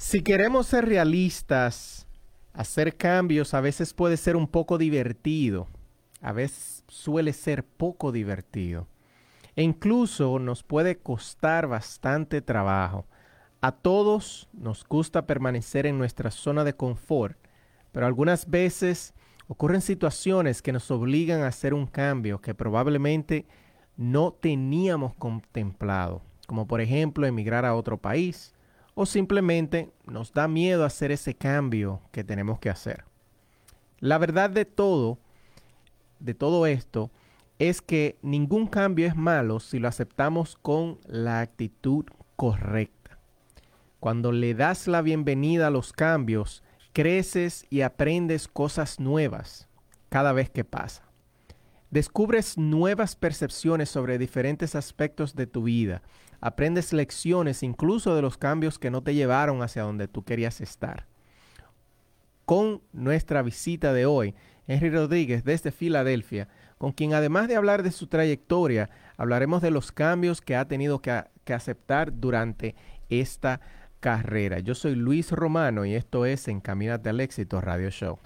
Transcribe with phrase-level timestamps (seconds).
[0.00, 2.06] Si queremos ser realistas,
[2.52, 5.66] hacer cambios a veces puede ser un poco divertido,
[6.22, 8.86] a veces suele ser poco divertido
[9.56, 13.06] e incluso nos puede costar bastante trabajo.
[13.60, 17.36] A todos nos gusta permanecer en nuestra zona de confort,
[17.90, 19.14] pero algunas veces
[19.48, 23.46] ocurren situaciones que nos obligan a hacer un cambio que probablemente
[23.96, 28.54] no teníamos contemplado, como por ejemplo emigrar a otro país,
[29.00, 33.04] o simplemente nos da miedo hacer ese cambio que tenemos que hacer.
[34.00, 35.20] La verdad de todo,
[36.18, 37.12] de todo esto,
[37.60, 43.20] es que ningún cambio es malo si lo aceptamos con la actitud correcta.
[44.00, 49.68] Cuando le das la bienvenida a los cambios, creces y aprendes cosas nuevas
[50.08, 51.04] cada vez que pasa.
[51.92, 56.02] Descubres nuevas percepciones sobre diferentes aspectos de tu vida
[56.40, 61.06] aprendes lecciones incluso de los cambios que no te llevaron hacia donde tú querías estar.
[62.44, 64.34] Con nuestra visita de hoy,
[64.66, 69.92] Henry Rodríguez desde Filadelfia, con quien además de hablar de su trayectoria, hablaremos de los
[69.92, 72.76] cambios que ha tenido que, aceptar durante
[73.08, 73.60] esta
[74.00, 74.58] carrera.
[74.58, 78.18] Yo soy Luis Romano y esto es Encamínate al Éxito Radio Show.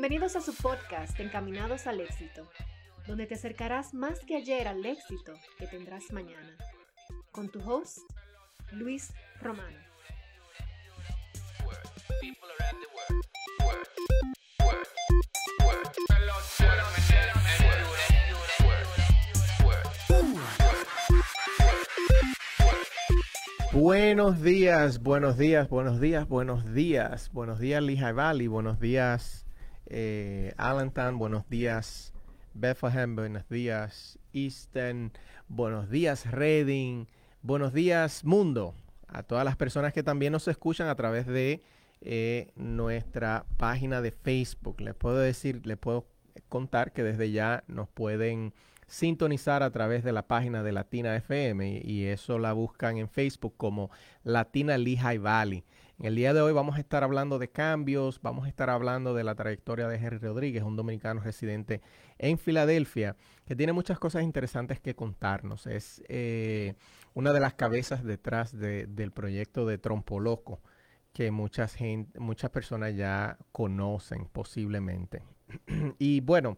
[0.00, 2.48] Bienvenidos a su podcast Encaminados al Éxito,
[3.06, 6.56] donde te acercarás más que ayer al éxito que tendrás mañana.
[7.30, 7.98] Con tu host,
[8.72, 9.12] Luis
[9.42, 9.76] Romano.
[23.74, 29.44] Buenos días, buenos días, buenos días, buenos días, buenos días Lehigh Valley, buenos días
[29.90, 30.54] eh,
[31.14, 32.12] buenos días.
[32.54, 34.18] Bethlehem, buenos días.
[34.32, 35.12] Easton,
[35.48, 36.30] buenos días.
[36.30, 37.06] Reading,
[37.42, 38.74] buenos días, mundo.
[39.08, 41.62] A todas las personas que también nos escuchan a través de
[42.00, 44.80] eh, nuestra página de Facebook.
[44.80, 46.06] Les puedo decir, les puedo
[46.48, 48.54] contar que desde ya nos pueden
[48.86, 53.54] sintonizar a través de la página de Latina FM y eso la buscan en Facebook
[53.56, 53.90] como
[54.24, 55.64] Latina Lehigh Valley.
[56.00, 59.12] En el día de hoy vamos a estar hablando de cambios, vamos a estar hablando
[59.12, 61.82] de la trayectoria de Henry Rodríguez, un dominicano residente
[62.16, 65.66] en Filadelfia, que tiene muchas cosas interesantes que contarnos.
[65.66, 66.72] Es eh,
[67.12, 70.62] una de las cabezas detrás del proyecto de Trompo Loco,
[71.12, 75.22] que muchas, gente, muchas personas ya conocen posiblemente.
[75.98, 76.56] y bueno,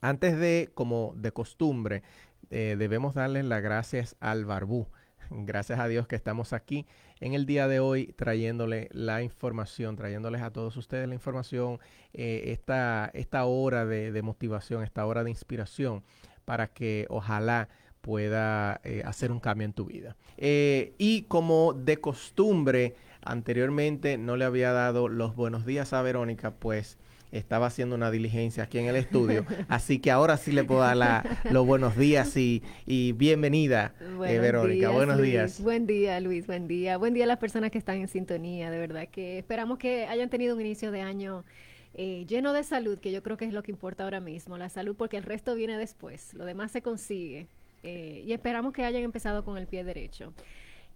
[0.00, 2.02] antes de, como de costumbre,
[2.50, 4.88] eh, debemos darles las gracias al Barbú.
[5.34, 6.86] Gracias a Dios que estamos aquí
[7.20, 11.78] en el día de hoy trayéndole la información, trayéndoles a todos ustedes la información,
[12.12, 16.02] eh, esta, esta hora de, motivación, esta hora de inspiración
[16.44, 17.70] para que ojalá
[18.02, 20.16] pueda eh, hacer un cambio en tu vida.
[20.36, 26.50] Eh, y como de costumbre, anteriormente no le había dado los buenos días a Verónica,
[26.50, 26.98] pues
[27.32, 31.24] estaba haciendo una diligencia aquí en el estudio, así que ahora sí le puedo dar
[31.50, 32.62] los buenos días y,
[33.12, 34.90] bienvenida, eh, Verónica.
[34.90, 35.60] buenos días.
[35.60, 36.46] Buen día, Luis.
[36.46, 36.98] Buen día.
[36.98, 38.70] Buen día a las personas que están en sintonía.
[38.70, 41.44] De verdad que esperamos que hayan tenido un inicio de año.
[41.94, 44.70] Eh, lleno de salud, que yo creo que es lo que importa ahora mismo, la
[44.70, 47.48] salud, porque el resto viene después, lo demás se consigue.
[47.82, 50.32] Eh, y esperamos que hayan empezado con el pie derecho.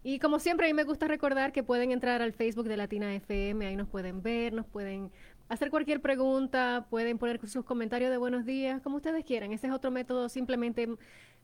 [0.03, 3.15] Y como siempre, a mí me gusta recordar que pueden entrar al Facebook de Latina
[3.15, 5.11] FM, ahí nos pueden ver, nos pueden
[5.49, 9.53] hacer cualquier pregunta, pueden poner sus comentarios de buenos días, como ustedes quieran.
[9.53, 10.89] Ese es otro método simplemente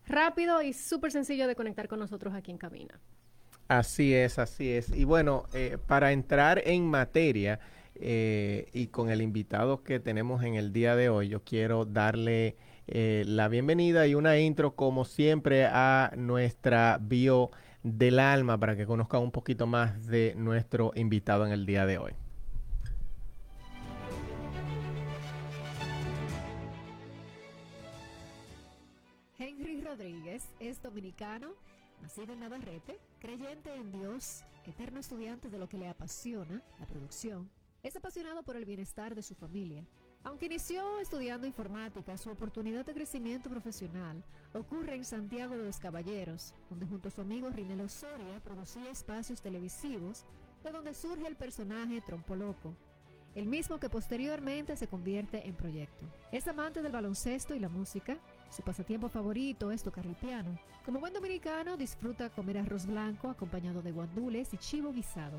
[0.07, 2.99] rápido y súper sencillo de conectar con nosotros aquí en Camina.
[3.69, 4.91] Así es, así es.
[4.91, 7.61] Y bueno, eh, para entrar en materia
[7.95, 12.57] eh, y con el invitado que tenemos en el día de hoy, yo quiero darle
[12.89, 17.51] eh, la bienvenida y una intro, como siempre, a nuestra bio
[17.83, 21.99] del alma para que conozcan un poquito más de nuestro invitado en el día de
[21.99, 22.13] hoy.
[29.93, 31.53] Rodríguez es dominicano,
[32.01, 37.51] nacido en Navarrete, creyente en Dios, eterno estudiante de lo que le apasiona, la producción.
[37.83, 39.85] Es apasionado por el bienestar de su familia.
[40.25, 44.25] Aunque inició estudiando informática, su oportunidad de crecimiento profesional
[44.55, 49.43] ocurre en Santiago de los Caballeros, donde junto a su amigo Rinelo Soria producía espacios
[49.43, 50.25] televisivos,
[50.65, 52.75] de donde surge el personaje Trompo Loco,
[53.35, 56.07] el mismo que posteriormente se convierte en proyecto.
[56.33, 58.19] Es amante del baloncesto y la música,
[58.53, 60.59] su pasatiempo favorito es tocar el piano.
[60.85, 65.39] Como buen dominicano, disfruta comer arroz blanco acompañado de guandules y chivo guisado.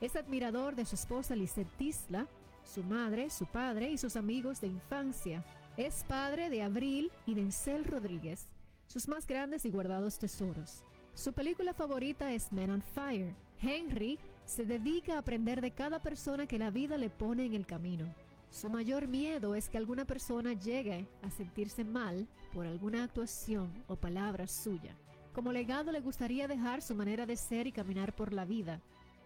[0.00, 2.28] Es admirador de su esposa Lisette Tisla,
[2.62, 5.44] su madre, su padre y sus amigos de infancia.
[5.76, 8.46] Es padre de Abril y de Rodríguez,
[8.86, 10.84] sus más grandes y guardados tesoros.
[11.14, 13.34] Su película favorita es Men on Fire.
[13.60, 17.66] Henry se dedica a aprender de cada persona que la vida le pone en el
[17.66, 18.06] camino.
[18.50, 23.96] Su mayor miedo es que alguna persona llegue a sentirse mal por alguna actuación o
[23.96, 24.96] palabra suya.
[25.32, 28.80] Como legado le gustaría dejar su manera de ser y caminar por la vida,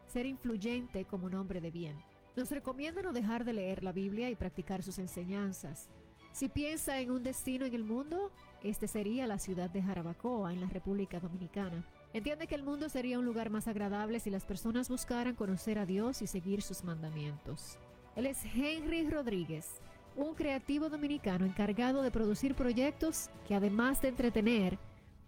[0.06, 1.96] ser influyente como un hombre de bien.
[2.36, 5.88] Nos recomienda no dejar de leer la Biblia y practicar sus enseñanzas.
[6.32, 8.32] Si piensa en un destino en el mundo,
[8.62, 11.84] este sería la ciudad de Jarabacoa, en la República Dominicana.
[12.12, 15.86] Entiende que el mundo sería un lugar más agradable si las personas buscaran conocer a
[15.86, 17.78] Dios y seguir sus mandamientos.
[18.14, 19.80] Él es Henry Rodríguez,
[20.16, 24.78] un creativo dominicano encargado de producir proyectos que además de entretener,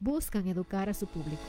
[0.00, 1.42] buscan educar a su público.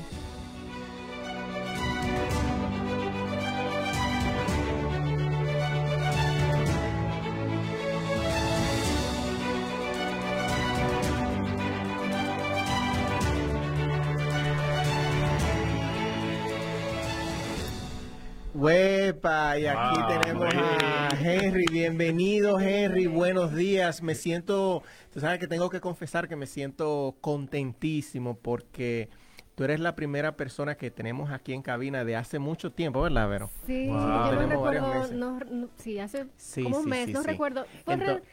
[19.27, 21.66] Y aquí tenemos a Henry.
[21.72, 23.07] Bienvenido, Henry.
[23.07, 24.04] Buenos días.
[24.04, 29.10] Me siento, tú sabes que tengo que confesar que me siento contentísimo porque
[29.56, 33.27] tú eres la primera persona que tenemos aquí en cabina de hace mucho tiempo, ¿verdad,
[33.27, 33.50] Vero?
[33.66, 33.98] Sí, Wow.
[33.98, 37.27] yo no recuerdo, no, no- sí, hace Sí, como un sí, mes, sí, no sí.
[37.27, 37.66] recuerdo.
[37.83, 38.24] Fue Ento- re-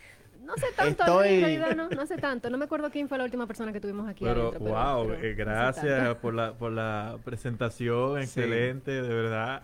[0.44, 2.50] no sé tanto, Estoy- en realidad no, no sé tanto.
[2.50, 5.06] No me acuerdo quién fue la última persona que tuvimos aquí Pero, adentro, pero- wow,
[5.09, 8.25] pero eh, no sé gracias por la, por la presentación, Sí.
[8.25, 9.62] excelente, de verdad.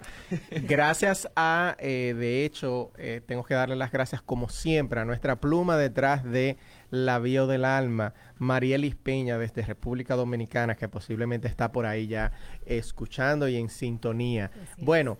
[0.62, 5.36] Gracias a, eh, de hecho, eh, tengo que darle las gracias como siempre a nuestra
[5.36, 6.56] pluma detrás de
[6.90, 12.32] la bio del alma, Marielis Peña desde República Dominicana, que posiblemente está por ahí ya
[12.64, 14.46] escuchando y en sintonía.
[14.54, 14.84] Así es.
[14.86, 15.18] Bueno,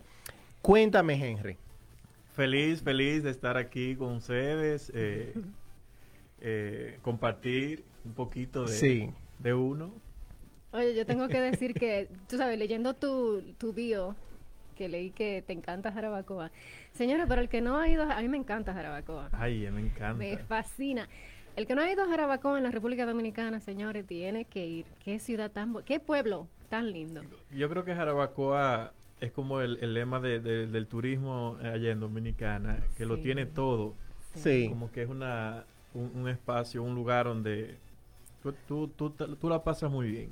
[0.61, 1.57] cuéntame, Henry.
[2.39, 5.33] Feliz, feliz de estar aquí con ustedes, eh,
[6.39, 9.09] eh, compartir un poquito de, Sí.
[9.39, 9.91] de uno.
[10.71, 14.15] Oye, yo tengo que decir que, tú sabes, leyendo tu, tu bio,
[14.77, 16.49] que leí que te encanta Jarabacoa.
[16.93, 19.27] Señora, pero el que no ha ido, a mí me encanta Jarabacoa.
[19.33, 20.13] Ay, me encanta.
[20.13, 21.09] Me fascina.
[21.57, 24.85] El que no ha ido a Jarabacoa en la República Dominicana, señores, tiene que ir.
[25.03, 25.75] Qué ciudad tan...
[25.83, 27.21] Qué pueblo tan lindo.
[27.51, 31.99] Yo creo que Jarabacoa es como el, el lema de- de- del turismo allá en
[31.99, 33.95] Dominicana, que lo tiene todo.
[34.35, 34.67] Sí.
[34.69, 37.77] Como que es una, un, un espacio, un lugar donde
[38.43, 40.29] tú, tú, tú, tú la pasas muy bien.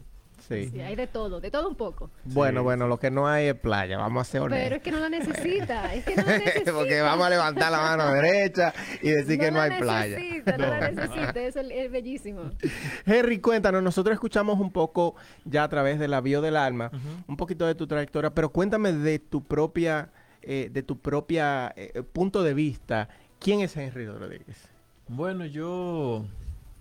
[0.48, 0.70] Sí.
[0.70, 2.10] Sí, hay de todo, de todo un poco.
[2.26, 4.78] Bueno, Sí, bueno, lo que no hay es playa, vamos a ser Pero honestos.
[4.78, 6.74] es que no la necesita, es que no la necesita.
[6.74, 10.18] Porque vamos a levantar la mano derecha y decir que no hay playa.
[10.18, 12.52] necesita, no la necesita, eso es, es bellísimo.
[13.06, 16.92] Henry, cuéntanos, nosotros escuchamos un poco ya a través de la bio del alma,
[17.28, 20.10] un poquito de tu trayectoria, pero cuéntame de tu propia,
[20.42, 23.10] eh, de tu propia eh, punto de vista.
[23.40, 24.68] ¿Quién es Henry Rodríguez?
[25.08, 26.26] Bueno, yo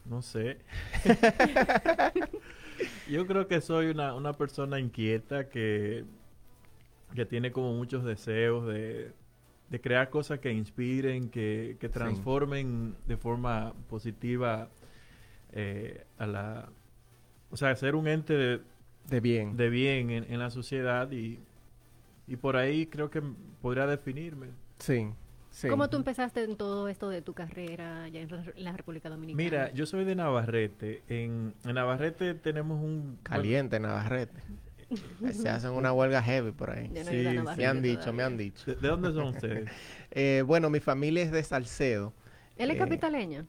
[0.05, 0.59] no sé.
[3.09, 6.05] yo creo que soy una, una persona inquieta que,
[7.15, 9.13] que tiene como muchos deseos de,
[9.71, 14.69] de crear cosas que inspiren, que, que transformen de forma positiva
[15.53, 16.69] eh, a la...
[17.51, 18.61] O sea, ser un ente de,
[19.09, 19.57] De bien.
[19.57, 21.39] de bien en, en la sociedad y,
[22.27, 23.23] y por ahí creo que
[23.63, 24.49] podría definirme.
[24.79, 25.09] Sí,
[25.57, 25.69] sí.
[25.69, 29.43] ¿Cómo tú empezaste en todo esto de tu carrera allá en, la República Dominicana?
[29.43, 31.03] Mira, yo soy de Navarrete.
[31.09, 33.19] En, en Navarrete tenemos un...
[33.23, 34.43] Caliente, Navarrete.
[35.33, 36.89] Se hacen una huelga heavy por ahí.
[36.89, 37.17] No Sí,
[37.57, 38.13] Me han dicho, todavía.
[38.13, 38.65] me han dicho.
[38.67, 39.71] ¿De, de dónde son ustedes?
[40.19, 42.15] Eh, bueno, mi familia es de Salcedo.
[42.57, 43.47] ¿Él es Eh, capitaleño?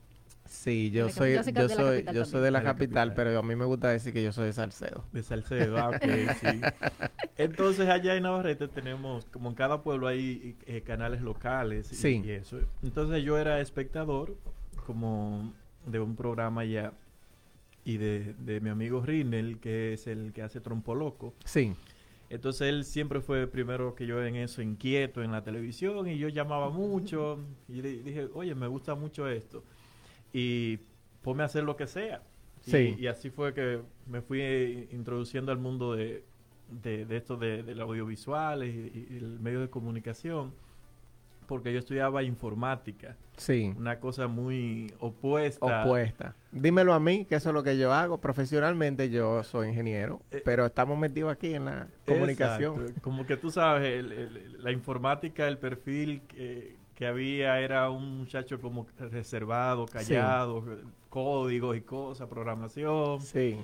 [0.48, 2.64] Sí, yo soy, capital, yo soy yo de la soy, capital yo soy de la
[2.64, 3.14] capital, capital.
[3.16, 5.04] pero a mí me gusta decir que yo soy de Salcedo.
[5.12, 6.04] De Salcedo, ah, ok,
[6.40, 6.62] sí.
[7.38, 12.22] Entonces allá en Navarrete tenemos, como en cada pueblo hay eh, canales locales y, Sí.
[12.24, 12.60] y eso.
[12.84, 14.36] Entonces yo era espectador
[14.86, 15.54] como
[15.86, 16.94] de un programa allá
[17.84, 21.34] y de, de mi amigo Rinel, que es el que hace Trompo Loco.
[21.46, 21.74] Sí,
[22.30, 26.28] Entonces él siempre fue primero que yo en eso, inquieto en la televisión, y yo
[26.28, 27.40] llamaba mucho,
[27.70, 29.64] y le dije, oye, me gusta mucho esto,
[30.40, 30.80] y
[31.24, 32.22] ponme a hacer lo que sea.
[32.62, 32.96] Sí.
[33.00, 36.24] y así fue que me fui eh, introduciendo al mundo de,
[36.70, 40.54] de, de esto de, del audiovisual y, y- el medio de comunicación,
[41.48, 43.74] porque yo estudiaba informática, sí.
[43.78, 45.84] una cosa muy opuesta.
[45.84, 46.36] Opuesta.
[46.52, 48.20] Dímelo a mí, que eso es lo que yo hago.
[48.20, 52.82] Profesionalmente yo soy ingeniero, Eh, pero estamos metidos aquí en la comunicación.
[52.82, 53.02] Exacto.
[53.02, 58.18] Como que tú sabes, el- el- la informática, el perfil que, que había era un
[58.18, 60.64] muchacho como reservado, callado,
[61.10, 63.22] códigos y cosas, programación.
[63.22, 63.56] Sí,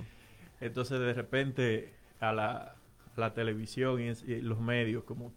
[0.62, 2.76] Entonces de repente a la,
[3.16, 5.34] a la televisión y, es- y los medios como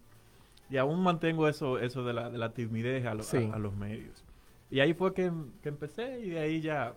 [0.69, 3.49] y aún mantengo eso, eso de la, de la timidez a, lo- a- Sí.
[3.51, 4.23] a los medios.
[4.69, 5.31] Y ahí fue que,
[5.63, 6.93] que empecé y de ahí ya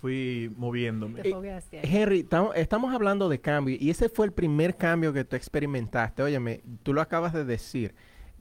[0.00, 1.20] fui moviéndome.
[1.20, 1.60] Te ahí.
[1.82, 6.22] Henry, estamos, estamos hablando de cambio y ese fue el primer cambio que tú experimentaste.
[6.22, 7.94] Óyeme, tú lo acabas de decir.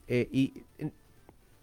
[0.07, 0.89] eh, y eh,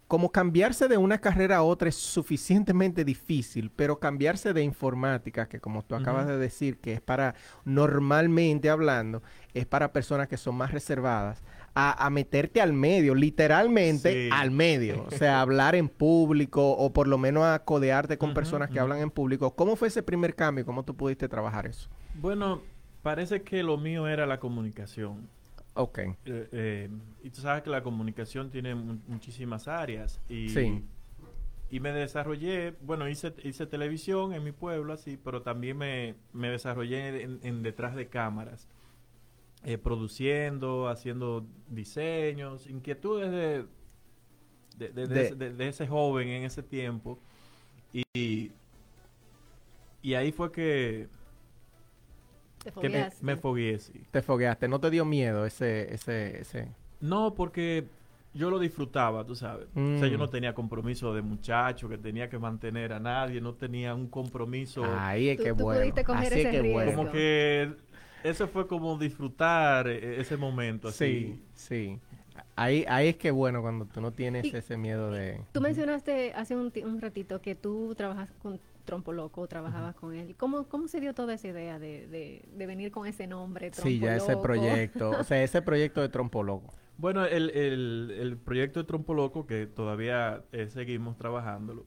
[0.09, 5.59] como cambiarse de una carrera a otra es suficientemente difícil, pero cambiarse de informática, que
[5.61, 7.35] como tú acabas de decir, que es para,
[7.65, 9.23] normalmente hablando,
[9.55, 11.43] es para personas que son más reservadas,
[11.75, 14.29] a, a meterte al medio, literalmente Sí.
[14.33, 15.05] al medio.
[15.07, 19.01] O sea, hablar en público o por lo menos a codearte con personas que hablan
[19.01, 19.55] en público.
[19.55, 20.65] ¿Cómo fue ese primer cambio?
[20.65, 21.91] ¿Cómo tú pudiste trabajar eso?
[22.15, 22.63] Bueno,
[23.03, 25.29] parece que lo mío era la comunicación.
[25.76, 25.99] Ok.
[25.99, 26.90] Eh, eh,
[27.23, 30.21] y tú sabes que la comunicación tiene mu- muchísimas áreas.
[30.28, 30.83] Y, Sí.
[31.71, 36.49] y me desarrollé, bueno, hice, hice televisión en mi pueblo, así, pero también me, me
[36.50, 38.68] desarrollé en, en detrás de cámaras.
[39.64, 43.66] eh, produciendo, haciendo diseños, inquietudes de,
[44.78, 47.18] de, de- ese- de- de ese joven en ese tiempo.
[48.14, 48.52] Y,
[50.02, 51.09] y ahí fue que,
[52.70, 53.25] Te que me, fogueaste.
[53.25, 54.02] me fogueé, sí.
[54.11, 54.68] Te fogueaste.
[54.68, 56.68] ¿No te dio miedo ese, ese, ese?
[57.00, 57.85] No, porque
[58.35, 59.66] yo lo disfrutaba, tú sabes.
[59.75, 60.20] O sea, yo Mm.
[60.20, 64.85] no tenía compromiso de muchacho, que tenía que mantener a nadie, no tenía un compromiso.
[64.99, 65.80] Ahí es que tú bueno.
[65.80, 66.73] pudiste coger Así ese que riesgo.
[66.82, 66.92] bueno.
[66.96, 67.73] Como que
[68.25, 70.96] eso fue como disfrutar eh, ese momento, así.
[70.96, 72.00] Sí, sí.
[72.54, 75.40] Ahí, ahí es que bueno cuando tú no tienes Y- ese miedo de...
[75.52, 80.35] Tú mencionaste hace un, un ratito que tú trabajas con Trompo Loco, trabajabas con él.
[80.38, 83.88] ¿Cómo, ¿Cómo se dio toda esa idea de, de, de venir con ese nombre, Trompo
[83.90, 85.11] Sí, ya ese proyecto.
[85.11, 86.73] O sea, ese proyecto de Trompo Loco.
[86.97, 91.85] Bueno, el, el, el proyecto de Trompo Loco, que todavía eh, seguimos trabajándolo,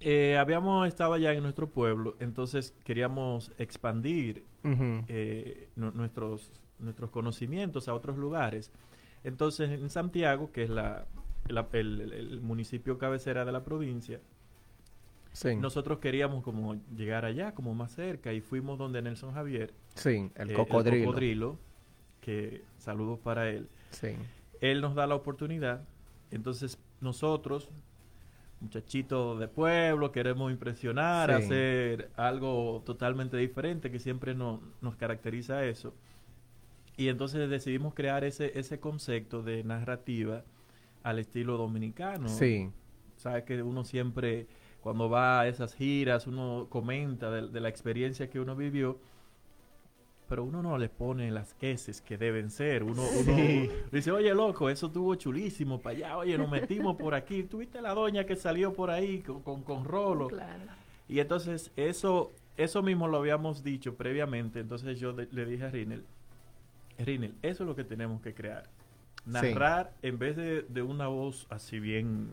[0.00, 7.86] eh, habíamos estado ya en nuestro pueblo, entonces queríamos expandir eh, nu- nuestros, nuestros conocimientos
[7.88, 8.72] a otros lugares.
[9.24, 11.06] Entonces, en Santiago, que es la,
[11.48, 14.20] la- el, el- el municipio cabecera de la provincia,
[15.32, 20.30] Sí, nosotros queríamos como llegar allá, como más cerca, y fuimos donde Nelson Javier, sí,
[20.34, 21.06] el eh, cocodrilo.
[21.06, 21.58] cocodrilo,
[22.20, 23.68] que saludos para él.
[23.90, 24.16] Sí,
[24.60, 25.84] Él nos da la oportunidad,
[26.30, 27.70] entonces nosotros,
[28.60, 31.36] muchachitos de pueblo, queremos impresionar, Sí.
[31.44, 35.94] hacer algo totalmente diferente, que siempre no- nos caracteriza eso.
[36.96, 40.42] Y entonces decidimos crear ese, ese concepto de narrativa
[41.02, 42.28] al estilo dominicano.
[42.28, 42.70] sí,
[43.16, 44.46] Sabes que uno siempre,
[44.82, 48.98] cuando va a esas giras, uno comenta de, de la experiencia que uno vivió,
[50.28, 52.84] pero uno no le pone las S que deben ser.
[52.84, 53.68] Uno, uno Sí.
[53.90, 56.16] dice, oye, loco, eso estuvo chulísimo para allá.
[56.18, 57.42] Oye, nos metimos por aquí.
[57.42, 60.28] ¿Tuviste la doña que salió por ahí con, con, con Rolo?
[60.28, 60.62] Claro.
[61.08, 64.60] Y entonces eso, eso mismo lo habíamos dicho previamente.
[64.60, 66.04] Entonces yo de- le dije a Rinel,
[66.98, 68.68] Rinel, eso es lo que tenemos que crear.
[69.26, 72.30] Narrar en vez de, de una voz así bien,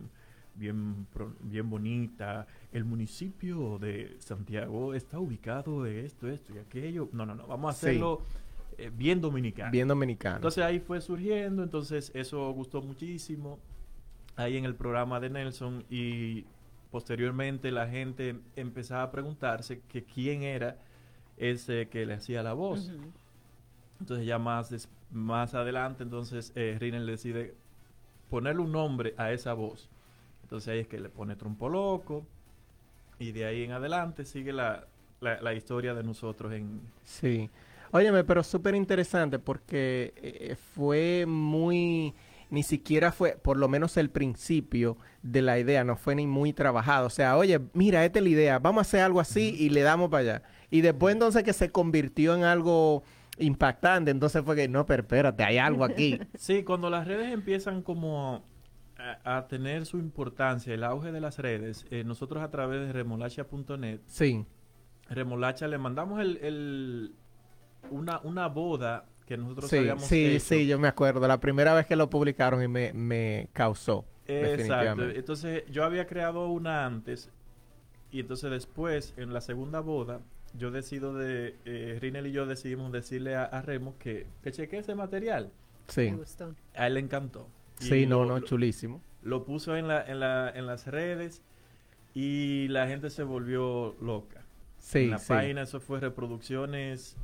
[0.58, 1.08] bien,
[1.42, 2.48] bien bonita.
[2.72, 7.10] El municipio de Santiago está ubicado de esto, esto y aquello.
[7.14, 7.48] No, no, no.
[7.48, 7.88] Vamos a Sí.
[7.88, 8.22] hacerlo
[8.78, 9.72] eh, bien dominicano.
[9.72, 10.36] bien dominicano.
[10.38, 13.58] Entonces ahí fue surgiendo, entonces eso gustó muchísimo
[14.36, 16.46] ahí en el programa de Nelson y
[16.92, 20.78] posteriormente la gente empezaba a preguntarse que quién era
[21.38, 22.92] ese que le hacía la voz.
[24.00, 27.56] Entonces ya más, des- más adelante, entonces eh, Rinel decide
[28.30, 29.90] ponerle un nombre a esa voz.
[30.48, 32.26] Entonces ahí es que le pone Trompo Loco
[33.20, 34.88] y de ahí en adelante sigue la,
[35.20, 36.80] la, la historia de nosotros en...
[37.04, 37.50] Sí.
[37.92, 42.16] Óyeme, pero súper interesante porque eh, fue muy,
[42.50, 46.54] ni siquiera fue, por lo menos el principio de la idea, no fue ni muy
[46.54, 47.08] trabajado.
[47.08, 49.82] O sea, oye, mira, esta es la idea, vamos a hacer algo así y le
[49.82, 50.44] damos para allá.
[50.72, 53.04] Y después entonces que se convirtió en algo
[53.38, 56.22] impactante, entonces fue que, no, pero espérate, hay algo aquí.
[56.38, 58.46] Sí, cuando las redes empiezan como
[58.98, 62.94] a, a tener su importancia, el auge de las redes, eh, nosotros a través de
[62.94, 64.46] remolacha.net, Sí,
[65.10, 67.16] Remolacha le mandamos el, el-
[67.90, 70.46] una, una boda que nosotros sí, habíamos sí, hecho.
[70.46, 71.26] sí, yo me acuerdo.
[71.28, 74.06] La primera vez que lo publicaron y me, me causó.
[74.26, 75.04] Exacto.
[75.10, 77.30] Entonces yo había creado una antes
[78.12, 80.20] y entonces después, en la segunda boda,
[80.54, 84.78] yo decido de, eh, Rinel y yo decidimos decirle a, a Remo que, que cheque
[84.80, 85.52] ese material.
[85.88, 86.54] Sí, Me gustó.
[86.76, 87.48] A él le encantó.
[87.80, 89.02] Sí, no, no, lo- chulísimo.
[89.22, 91.42] lo puso en, la, en, la, en las redes
[92.14, 94.44] y la gente se volvió loca.
[94.80, 95.28] Sí, en la sí.
[95.28, 97.18] página eso fue reproducciones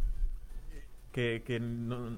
[1.12, 2.18] que, que, no,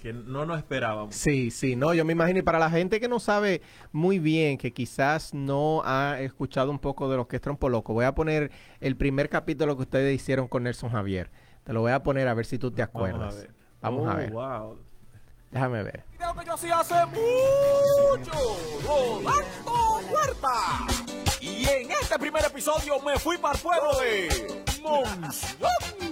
[0.00, 1.14] que no nos esperábamos.
[1.14, 4.56] Sí, sí, no, yo me imagino, y para la gente que no sabe muy bien,
[4.58, 8.14] que quizás no ha escuchado un poco de lo que es Trompo Loco, voy a
[8.14, 11.30] poner el primer capítulo que ustedes hicieron con Nelson Javier.
[11.64, 13.36] Te lo voy a poner a ver si tú te Vamos a acuerdas.
[13.36, 13.50] ver.
[13.82, 14.30] Vamos a Oh, ver.
[14.30, 14.78] wow.
[15.50, 16.04] Déjame ver.
[16.12, 18.32] Video que yo hacía hace mucho,
[18.86, 20.86] Rolando Huerta.
[21.40, 26.07] Y en este primer episodio me fui para el pueblo de Monción.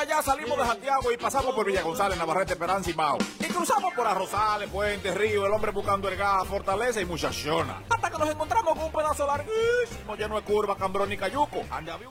[0.00, 3.18] Allá salimos de Santiago y pasamos por Villa González, Navarrete, Esperanza y Mao.
[3.38, 7.82] Y cruzamos por Arrozales, Puente, Río, el hombre buscando el gas, Fortaleza y Muchachona.
[7.90, 11.60] Hasta que nos encontramos con un pedazo larguísimo lleno de curvas, cambrón y cayuco.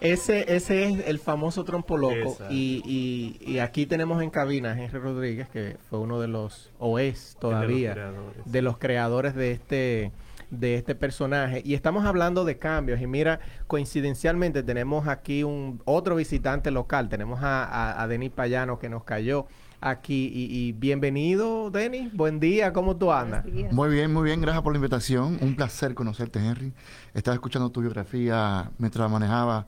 [0.02, 2.38] Ese, ese es el famoso trompo loco.
[2.52, 6.70] Y, y, y aquí tenemos en cabina a Henry Rodríguez, que fue uno de los,
[6.78, 8.44] o es todavía, creadores.
[8.46, 10.12] de los creadores de este
[10.50, 11.62] de este personaje.
[11.66, 13.02] Y estamos hablando de cambios.
[13.02, 17.10] Y mira coincidencialmente tenemos aquí un otro visitante local.
[17.10, 19.48] Tenemos a, a, a Denis Payano que nos cayó
[19.82, 20.32] aquí.
[20.34, 22.14] Y, y bienvenido Denis.
[22.14, 22.74] Buen día.
[22.74, 23.46] Cómo tú andas.
[23.72, 25.38] Muy bien, muy bien, gracias por la invitación.
[25.42, 26.74] Un placer conocerte, Henry.
[27.14, 29.68] Estaba escuchando tu biografía mientras manejaba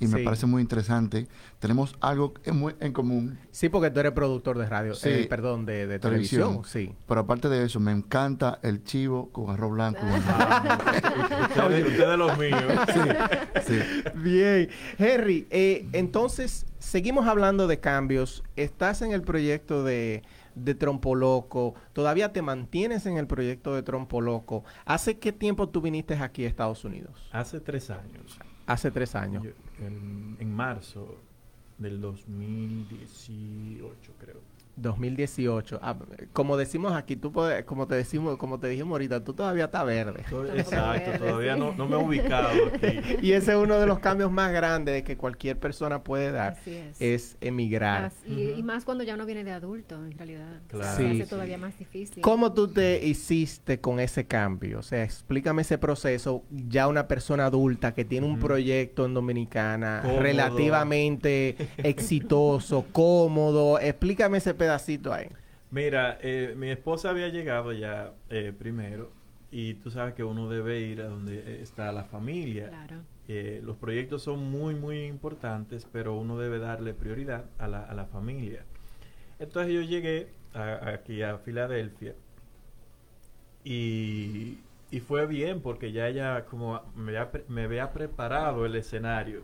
[0.00, 0.24] y me Sí.
[0.24, 1.28] parece muy interesante.
[1.60, 5.08] Tenemos algo en, muy- en común, sí porque tú eres productor de radio Sí.
[5.10, 6.48] eh, perdón de, de televisión.
[6.62, 6.64] televisión.
[6.88, 10.00] sí pero aparte de eso, me encanta el chivo con arroz blanco.
[11.50, 12.62] Ustedes, ustedes los míos.
[13.66, 13.78] sí.
[14.16, 18.42] Bien, Henry, eh, entonces seguimos hablando de cambios.
[18.56, 20.22] Estás en el proyecto de,
[20.54, 24.64] de Trompo Loco, todavía te mantienes en el proyecto de Trompo Loco.
[24.84, 27.28] ¿Hace qué tiempo tú viniste aquí a Estados Unidos?
[27.32, 28.38] Hace tres años.
[28.66, 29.42] Hace tres años.
[29.44, 29.50] Yo-
[29.86, 31.16] en, marzo
[31.78, 34.49] del 2018, creo.
[34.76, 35.78] 2018.
[35.82, 35.96] Ah,
[36.32, 39.84] como decimos aquí, tú puedes, como te decimos, como te dijimos ahorita, tú todavía estás
[39.86, 40.24] verde.
[40.56, 43.00] Exacto, todavía no, no me he ubicado aquí.
[43.22, 46.74] Y ese es uno de los cambios más grandes que cualquier persona puede dar, Así
[46.76, 47.00] es.
[47.00, 48.04] es emigrar.
[48.06, 50.60] As- y, y más cuando ya uno viene de adulto, en realidad.
[50.68, 50.96] Claro.
[50.96, 51.20] Se Sí.
[51.22, 52.22] hace todavía más difícil.
[52.22, 54.78] ¿Cómo tú te hiciste con ese cambio?
[54.78, 56.44] O sea, explícame ese proceso.
[56.50, 60.20] Ya una persona adulta que tiene un proyecto en Dominicana Cómodo.
[60.20, 63.78] relativamente exitoso, cómodo.
[63.78, 65.28] Explícame ese pedacito ahí.
[65.70, 69.12] Mira, eh, mi esposa había llegado ya eh, primero
[69.50, 72.68] y tú sabes que uno debe ir a donde eh, está la familia.
[72.68, 72.96] Claro.
[73.28, 77.94] Eh, los proyectos son muy, muy importantes, pero uno debe darle prioridad a la, a
[77.94, 78.64] la familia.
[79.38, 82.14] Entonces yo llegué a- aquí a Filadelfia
[83.64, 84.58] y,
[84.90, 89.42] y fue bien porque ya ella como me había, pre- me había preparado el escenario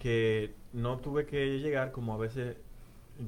[0.00, 2.56] que no tuve que llegar como a veces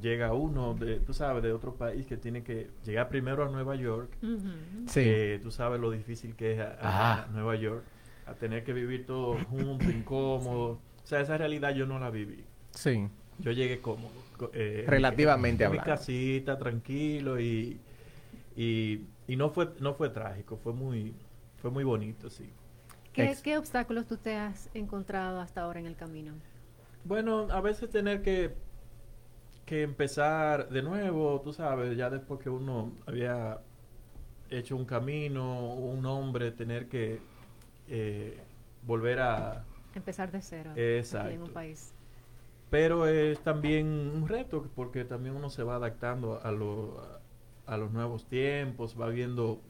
[0.01, 3.77] llega uno de, tú sabes, de otro país que tiene que llegar primero a Nueva
[3.77, 4.49] York Ujú.
[4.87, 5.05] Sí.
[5.05, 7.85] que tú sabes lo difícil que es a, a- a Nueva York,
[8.27, 10.81] a tener que vivir todo junto, incómodo.
[11.03, 12.44] O sea, esa realidad yo no la viví.
[12.70, 13.09] Sí.
[13.38, 14.11] Yo llegué cómodo.
[14.53, 15.99] eh, Relativamente en mi hablando.
[16.01, 17.79] casita, tranquilo y,
[18.57, 21.14] y, y no fue no fue trágico, fue muy
[21.61, 22.49] fue muy bonito, sí.
[23.12, 26.33] ¿Qué, Ex- qué obstáculos tú te has encontrado hasta ahora en el camino?
[27.05, 28.55] Bueno, a veces tener que,
[29.64, 33.61] que empezar de nuevo, tú sabes, ya después que uno había
[34.50, 37.20] hecho un camino, un hombre, tener que
[37.88, 38.38] eh,
[38.83, 39.64] volver a...
[39.94, 41.44] Empezar de cero aquí en Exacto.
[41.44, 41.92] un país.
[42.70, 47.00] Pero es también un reto porque también uno se va adaptando a, lo-
[47.66, 49.61] a, a los nuevos tiempos, va viendo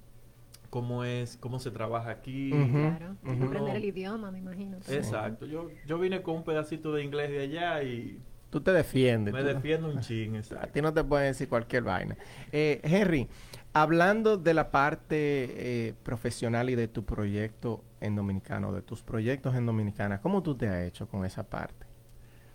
[0.70, 2.50] cómo es, cómo se trabaja aquí.
[2.50, 3.16] Claro.
[3.22, 3.68] Aprender No.
[3.68, 4.78] el idioma, me imagino.
[4.88, 5.46] Exacto.
[5.46, 8.18] Yo, yo vine con un pedacito de inglés de allá y
[8.54, 9.34] Tú te defiendes.
[9.34, 10.68] me tú- defiendo un chin, A exacto.
[10.72, 12.16] ti no te pueden decir cualquier vaina.
[12.52, 13.28] Eh, Henry,
[13.72, 19.56] hablando de la parte eh, profesional y de tu proyecto en Dominicano, de tus proyectos
[19.56, 21.84] en Dominicana, ¿cómo tú te has hecho con esa parte?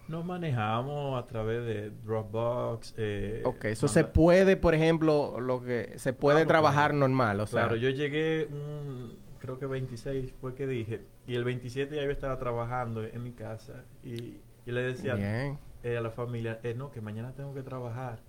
[0.07, 2.93] Nos manejamos a través de Dropbox.
[2.97, 7.07] Eh, Ok, eso se puede, por ejemplo, lo que se puede Claro, trabajar claro.
[7.07, 11.43] normal, o sea, Claro, yo llegué, un- creo que 26 fue que dije, y el
[11.43, 15.59] 27 ya yo estaba trabajando en mi casa y, y le decía bien.
[15.83, 18.19] Eh, a la familia, eh, no, que mañana tengo que trabajar.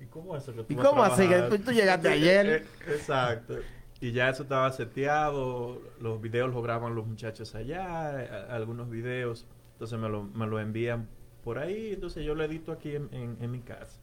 [0.00, 1.28] ¿Y cómo eso que tú ¿Y vas a cómo así?
[1.28, 2.46] Que tú- tú llegaste ayer.
[2.46, 3.56] Eh, Exacto.
[4.00, 8.88] Y ya eso estaba seteado, los videos los graban los muchachos allá, eh, a- algunos
[8.88, 11.06] videos, entonces me lo, me lo envían
[11.44, 13.98] por ahí, entonces yo lo edito aquí en, en- en mi casa.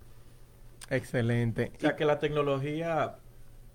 [0.90, 1.72] Excelente.
[1.78, 3.16] O sea que la tecnología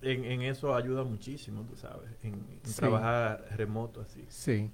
[0.00, 2.76] en, en eso ayuda muchísimo, tú sabes, en, en Sí.
[2.76, 4.24] trabajar remoto así.
[4.28, 4.70] Sí.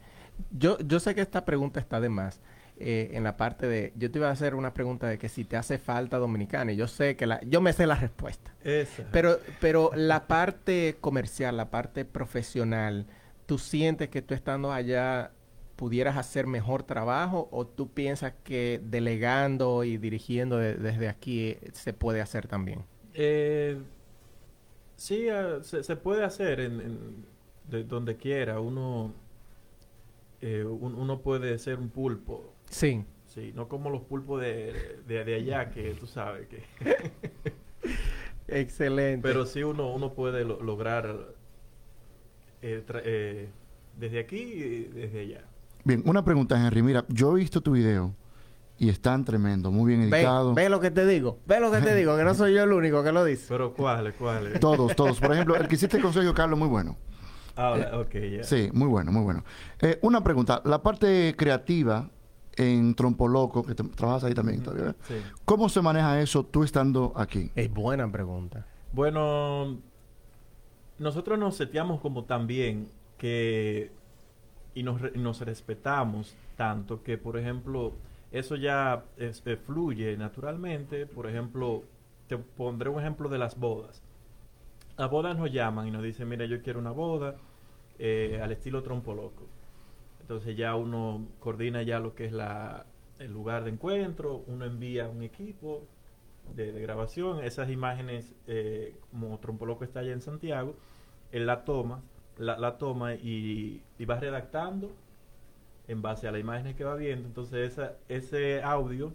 [0.50, 2.40] Yo, yo sé que esta pregunta está de más.
[2.80, 5.44] Eh, en la parte de, yo te iba a hacer una pregunta de que si
[5.44, 8.54] te hace falta dominicana y yo sé que la, yo me sé la respuesta.
[8.64, 9.04] Esa.
[9.12, 13.06] Pero, pero la parte comercial, la parte profesional,
[13.46, 15.32] ¿tú sientes que tú estando allá
[15.76, 21.70] pudieras hacer mejor trabajo o tú piensas que delegando y dirigiendo de- desde aquí eh,
[21.72, 22.84] se puede hacer también?
[23.14, 23.78] Eh,
[24.96, 27.26] sí, ah, se, se puede hacer en, en-
[27.68, 28.60] de donde quiera.
[28.60, 29.12] Uno,
[30.40, 32.54] eh, un- uno puede ser un pulpo.
[32.68, 33.04] Sí.
[33.26, 36.64] Sí, no como los pulpos de, de, de allá que tú sabes que...
[38.48, 39.26] Excelente.
[39.26, 41.34] Pero sí uno, uno puede lo- lograr
[42.62, 43.48] eh, eh,
[43.96, 45.44] desde aquí y desde allá.
[45.84, 46.82] Bien, una pregunta, Henry.
[46.82, 48.14] Mira, yo he visto tu video
[48.78, 50.54] y están tremendo, muy bien editado.
[50.54, 51.40] ve lo que te digo.
[51.46, 53.46] Ve lo que te digo, que no soy yo el único que lo dice.
[53.48, 54.14] Pero ¿cuáles?
[54.14, 54.58] ¿Cuáles?
[54.60, 55.20] Todos, todos.
[55.20, 56.96] Por ejemplo, el que hiciste con Sergio Carlos, muy bueno.
[57.54, 58.44] Ahora, ok, ya.
[58.44, 59.44] Sí, muy bueno, muy bueno.
[59.80, 62.08] Eh, una pregunta, la parte creativa
[62.58, 64.96] en Trompo Loco, que te- trabajas ahí también todavía, ¿verdad?
[65.06, 65.14] Sí.
[65.44, 67.50] ¿cómo se maneja eso tú estando aquí?
[67.54, 68.66] Es buena pregunta.
[68.92, 69.78] Bueno,
[70.98, 73.90] nosotros nos seteamos como también que
[74.74, 77.92] y nos, re- nos respetamos tanto que, por ejemplo,
[78.32, 81.06] eso ya es- eh, fluye naturalmente.
[81.06, 81.82] Por ejemplo,
[82.26, 84.02] te pondré un ejemplo de las bodas.
[84.96, 87.36] Las bodas nos llaman y nos dicen, mira, yo quiero una boda
[88.00, 89.47] eh, al estilo trompo loco.
[90.28, 92.84] Entonces ya uno coordina ya lo que es la,
[93.18, 95.86] el lugar de encuentro, uno envía un equipo
[96.54, 100.76] de, de grabación, esas imágenes, eh, como Trompo Loco está allá en Santiago,
[101.32, 102.02] él la toma,
[102.36, 104.90] la, la toma y, y va redactando
[105.86, 107.26] en base a las imágenes que va viendo.
[107.26, 109.14] Entonces esa, ese audio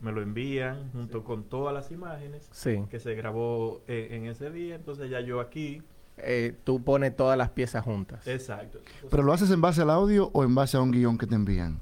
[0.00, 2.82] me lo envían junto con todas las imágenes Sí.
[2.90, 4.74] que se grabó eh, en ese día.
[4.74, 5.80] Entonces ya yo aquí,
[6.24, 8.26] Eh, tú pones todas las piezas juntas.
[8.26, 8.78] exacto.
[8.78, 11.26] Entonces, ¿Pero lo haces en base al audio o en base a un guion que
[11.26, 11.80] te envían?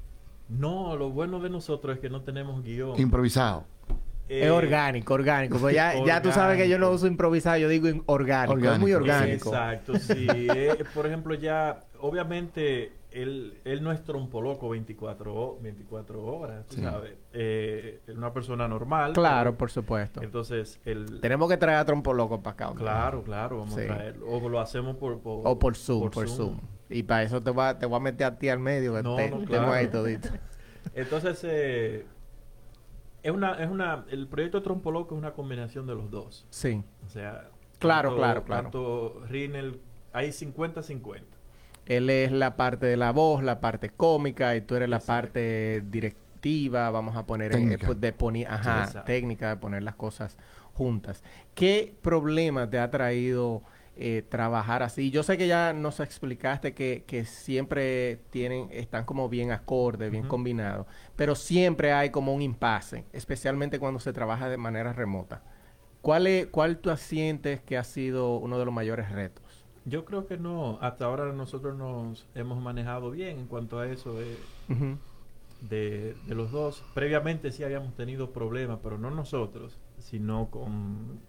[0.49, 2.99] no, lo bueno de nosotros es que no tenemos guion.
[2.99, 3.65] Improvisado.
[4.27, 5.57] Eh, es orgánico, orgánico.
[5.59, 6.95] Pues ya, ya tú sabes que yo no Orgánico.
[6.95, 8.57] uso improvisado, yo digo in- orgánico.
[8.71, 9.49] Es muy Orgánico.
[9.49, 9.93] orgánico.
[9.93, 10.27] Exacto, sí.
[10.55, 16.65] Eh, por ejemplo, ya, obviamente, él, él no es trompo loco 24, ho- 24 horas,
[16.67, 16.81] tú Sí.
[16.81, 17.17] sabes.
[17.33, 19.13] Eh, es una persona normal.
[19.13, 20.21] Claro, pero- por supuesto.
[20.21, 21.19] Entonces, él...
[21.21, 22.69] Tenemos que traer a Trompo Loco para acá.
[22.69, 22.83] hombre.
[22.83, 23.81] Claro, claro, vamos Sí.
[23.81, 24.27] a traerlo.
[24.27, 25.19] O lo hacemos por...
[25.21, 26.59] por O por Zoom, por, Zoom.
[26.89, 29.03] Y para eso te voy, a, te voy a meter a ti al medio, que
[29.03, 29.71] No, te, no, tengo claro.
[29.73, 30.29] ahí todito.
[30.93, 32.05] Entonces, eh,
[33.23, 36.45] es una, es una, el proyecto Trompo Loco es una combinación de los dos.
[36.49, 36.83] Sí.
[37.05, 38.63] O sea, Claro, tanto- claro, claro.
[38.63, 39.79] Tanto Rinel,
[40.13, 41.21] hay 50-50.
[41.89, 45.81] Él es la parte de la voz, la parte cómica, y tú eres la parte
[45.89, 47.91] directiva, vamos a poner en- Técnica.
[47.91, 50.37] eh, de poner, ajá, técnica de poner las cosas
[50.75, 51.23] juntas.
[51.55, 53.63] ¿Qué problema te ha traído
[53.97, 55.09] eh, trabajar así?
[55.11, 60.27] Yo sé que ya nos explicaste que, que siempre tienen, están como bien acordes, bien
[60.27, 60.85] combinados,
[61.17, 65.41] pero siempre hay como un impasse, especialmente cuando se trabaja de manera remota.
[66.01, 69.43] ¿Cuál, es, ¿Cuál tú sientes que ha sido uno de los mayores retos?
[69.89, 70.77] Yo creo que no.
[70.81, 74.37] Hasta ahora nosotros nos hemos manejado bien en cuanto a eso de,
[75.61, 76.83] de, de los dos.
[76.93, 81.19] Previamente sí habíamos tenido problemas, pero no nosotros, sino con,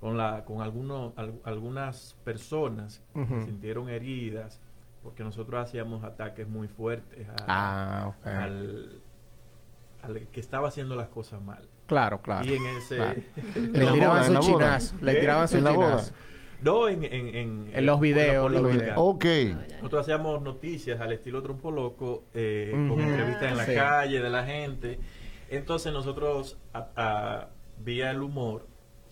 [0.00, 4.60] con, la, con algunos, al- algunas personas que se sintieron heridas,
[5.02, 9.00] porque nosotros hacíamos ataques muy fuertes a- Ah, al,
[10.02, 11.62] al que estaba haciendo las cosas mal.
[11.86, 12.46] Claro, claro.
[12.46, 12.96] Y en ese...
[12.96, 13.22] claro.
[13.72, 14.96] Le tiraban su chinazo.
[15.00, 16.12] Le tiraban su chinazo.
[16.62, 18.84] No, en, en, en, En los la videos, los política.
[18.84, 18.98] videos.
[18.98, 19.24] Ok.
[19.78, 23.74] Nosotros hacíamos noticias al estilo Trompo Loco, eh, con entrevistas en la Sí.
[23.74, 24.98] calle de la gente.
[25.50, 27.48] Entonces nosotros, a, a-
[27.84, 28.66] vía el humor,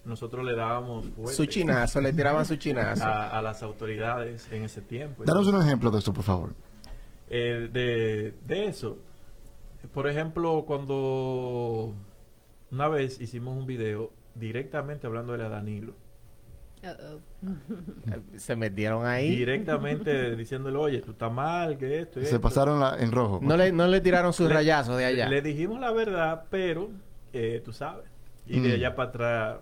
[0.04, 3.04] nosotros le dábamos fuerte Su chinazo, le tiraban su chinazo.
[3.04, 5.24] a, a las autoridades en ese tiempo.
[5.24, 6.54] Danos un ejemplo de eso, por favor.
[7.28, 8.96] Eh, de, de eso.
[9.92, 11.92] Por ejemplo, cuando
[12.70, 15.94] una vez hicimos un video directamente hablándole a Danilo.
[18.36, 19.30] Se metieron ahí.
[19.36, 22.40] Directamente diciéndole, oye, tú estás mal, que esto y Se esto".
[22.40, 23.40] pasaron la- en rojo.
[23.42, 25.28] No le, no le tiraron sus Le- rayazos de allá.
[25.28, 26.90] Le dijimos la verdad, pero
[27.32, 28.04] eh, tú sabes.
[28.46, 28.62] Y Mm.
[28.62, 29.56] de allá para atrás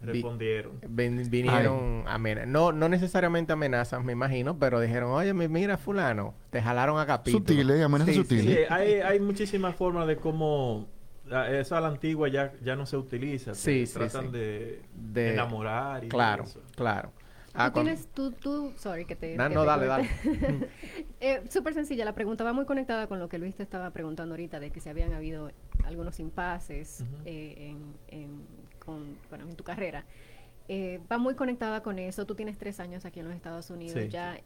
[0.00, 0.80] Vi- respondieron.
[0.82, 2.48] Vin- vinieron amenazas.
[2.48, 7.06] No, no necesariamente amenazas, me imagino, pero dijeron, oye, mi- mira, fulano, te jalaron a
[7.06, 7.44] capítulo.
[7.46, 8.44] Sutiles, amenazas Sí, sutiles.
[8.44, 8.52] sí.
[8.52, 10.88] Sí, hay, hay muchísimas formas de cómo
[11.48, 13.54] eso a la antigua ya, ya no se utiliza.
[13.54, 14.30] Sí, sí, Tratan sí.
[14.32, 16.60] De, De- enamorar y Claro, eso.
[16.76, 17.10] claro.
[17.10, 19.36] Tú Ah, cuando- tienes, tú, tú, sorry que te...
[19.36, 20.68] No, que no, te dale, corte.
[21.20, 24.32] Eh, Súper sencilla, la pregunta va muy conectada con lo que Luis te estaba preguntando
[24.34, 25.50] ahorita, de que si habían habido
[25.84, 28.46] algunos impases eh, en, en-
[28.78, 30.04] con- bueno, en tu carrera.
[30.68, 34.00] Eh, va muy conectada con eso, tú tienes tres años aquí en los Estados Unidos
[34.00, 34.08] Sí.
[34.08, 34.38] ya.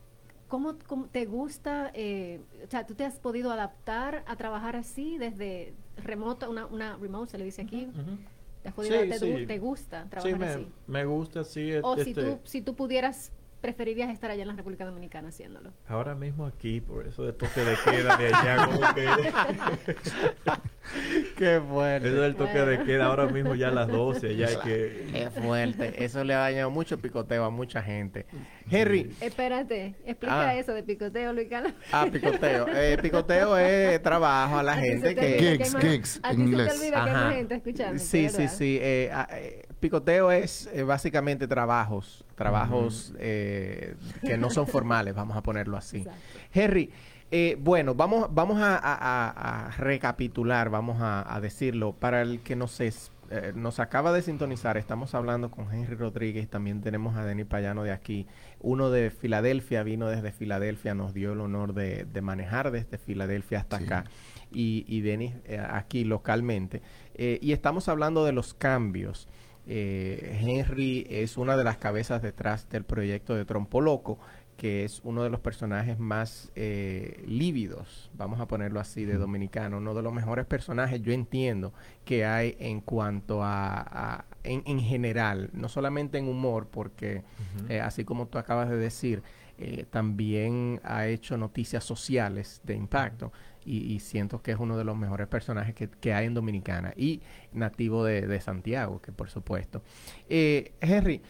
[0.49, 5.19] ¿Cómo, cómo te gusta, eh, o sea, tú te has podido adaptar a trabajar así
[5.19, 7.87] desde remoto, una, una remote se le dice aquí?
[7.87, 8.17] Ujú.
[8.63, 9.27] ¿Te, has podido, Sí, te, sí.
[9.27, 10.69] gu- te gusta Sí, trabajar me, así?
[10.87, 11.73] me gusta, sí.
[11.83, 13.33] O si, este, tú, si tú pudieras,
[13.66, 15.72] preferirías estar allá en la República Dominicana haciéndolo.
[15.88, 19.07] Ahora mismo aquí, por eso de toque de queda de allá, como que...
[21.37, 22.11] Qué Eso fuerte.
[22.12, 25.07] del toque de queda ahora mismo ya a las 12, ya hay que...
[25.12, 26.05] Qué fuerte.
[26.05, 28.24] Eso le ha dañado mucho picoteo a mucha gente.
[28.70, 30.55] Henry, Espérate, explica Ah.
[30.55, 31.72] eso de picoteo, Luis Carlos.
[31.92, 32.66] ah, picoteo.
[32.76, 35.38] Eh, picoteo es trabajo a la gente te que...
[35.59, 36.68] Gigs, gigs, en inglés.
[36.68, 37.24] te olvida que hay Ajá.
[37.26, 37.98] más gente escuchando.
[37.98, 38.79] Sí, sí, sí.
[38.81, 45.37] eh, ah, eh, Picoteo es eh, básicamente trabajos, trabajos eh, que no son formales, vamos
[45.37, 45.99] a ponerlo así.
[45.99, 46.21] Exacto.
[46.55, 46.91] Henry,
[47.31, 51.93] eh, bueno, vamos, vamos a, a- a- a recapitular, vamos a, a decirlo.
[51.93, 56.49] Para el que nos, es- eh, nos acaba de sintonizar, estamos hablando con Henry Rodríguez,
[56.49, 58.27] también tenemos a Denis Payano de aquí.
[58.61, 63.59] Uno de Filadelfia, vino desde Filadelfia, nos dio el honor de, de manejar desde Filadelfia
[63.59, 63.85] hasta Sí.
[63.85, 64.05] acá.
[64.53, 66.81] Y, y Denis eh, aquí localmente.
[67.15, 69.29] Eh, y estamos hablando de los cambios.
[69.66, 74.18] Eh, Henry es una de las cabezas detrás del proyecto de Trompo Loco,
[74.57, 79.76] que es uno de los personajes más eh, lívidos, vamos a ponerlo así, de dominicano,
[79.79, 81.74] uno de los mejores personajes, yo entiendo,
[82.07, 87.22] que hay en cuanto a, a- en, en general, no solamente en humor, porque
[87.68, 89.22] eh, así como tú acabas de decir,
[89.59, 93.33] eh, también ha hecho noticias sociales de impacto
[93.66, 96.94] y, y siento que es uno de los mejores personajes que, que hay en Dominicana
[96.96, 97.20] y
[97.52, 99.83] nativo de, de Santiago, que por supuesto.
[100.29, 101.20] Eh, Henry,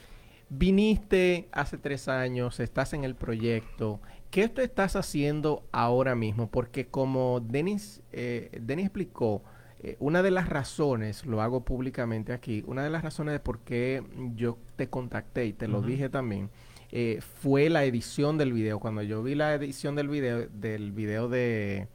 [0.48, 4.00] viniste hace tres años, estás en el proyecto.
[4.30, 6.50] ¿Qué tú estás haciendo ahora mismo?
[6.50, 9.42] Porque como Denis, eh, Denis explicó,
[9.82, 13.60] eh, una de las razones, lo hago públicamente aquí, una de las razones de por
[13.60, 14.02] qué
[14.34, 16.50] yo te contacté y te lo dije también,
[16.92, 18.78] eh, fue la edición del video.
[18.78, 21.88] Cuando yo vi la edición del video, del video de,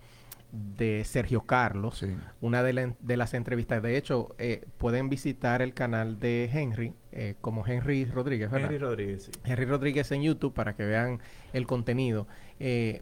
[0.52, 2.16] de Sergio Carlos, Sí.
[2.42, 3.82] una de, la- de las entrevistas.
[3.82, 8.68] De hecho, eh, pueden visitar el canal de Henry, eh, como Henry Rodríguez, ¿verdad?
[8.72, 9.32] Henry Rodríguez, sí.
[9.46, 11.20] Henry Rodríguez en YouTube para que vean
[11.54, 12.28] el contenido.
[12.60, 13.02] Eh,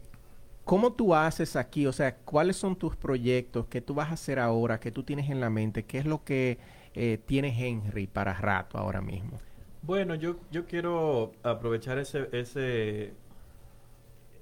[0.64, 1.86] ¿Cómo tú haces aquí?
[1.86, 3.66] O sea, ¿cuáles son tus proyectos?
[3.66, 4.78] ¿Qué tú vas a hacer ahora?
[4.78, 5.84] ¿Qué tú tienes en la mente?
[5.84, 6.58] ¿Qué es lo que
[6.94, 9.38] eh, tiene Henry para rato ahora mismo?
[9.82, 13.14] Bueno, yo, yo quiero aprovechar ese, ese,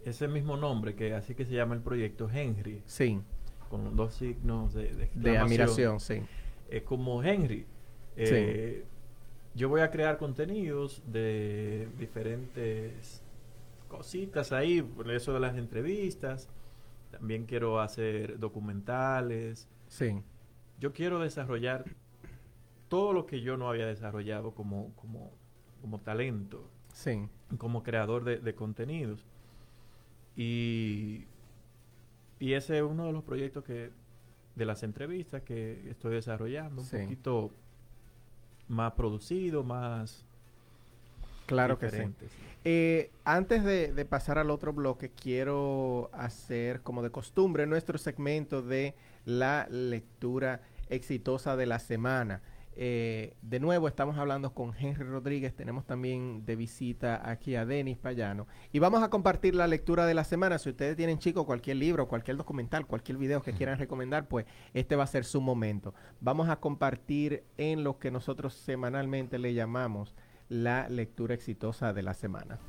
[0.08, 3.20] ese mismo nombre, que así que se llama el proyecto Henry, Sí,
[3.70, 5.42] con dos signos de, de de exclamación.
[5.42, 6.22] admiración, sí.
[6.70, 7.66] Es como Henry.
[8.16, 8.84] eh,
[9.54, 13.22] Yo voy a crear contenidos de diferentes
[13.88, 16.48] cositas ahí, por eso de las entrevistas.
[17.10, 19.68] También quiero hacer documentales.
[19.88, 20.22] Sí,
[20.78, 21.84] Yo quiero desarrollar
[22.88, 25.30] todo lo que yo no había desarrollado como, como,
[25.80, 27.28] como talento, sí.
[27.58, 29.26] como creador de, de contenidos.
[30.38, 31.24] Y,
[32.38, 33.90] y ese es uno de los proyectos que
[34.54, 37.50] de las entrevistas que estoy desarrollando, un poquito
[38.68, 40.24] más producido, más
[41.46, 42.02] Claro que sí.
[42.64, 48.60] Eh, antes de, de pasar al otro bloque, quiero hacer como de costumbre nuestro segmento
[48.60, 52.42] de la lectura exitosa de la semana.
[52.80, 57.98] Eh, de nuevo, estamos hablando con Henry Rodríguez, tenemos también de visita aquí a Denis
[57.98, 60.58] Payano y vamos a compartir la lectura de la semana.
[60.58, 64.94] Si ustedes tienen, chicos, cualquier libro, cualquier documental, cualquier video que quieran recomendar, pues este
[64.94, 65.92] va a ser su momento.
[66.20, 70.14] Vamos a compartir en lo que nosotros semanalmente le llamamos
[70.48, 72.60] la lectura exitosa de la semana.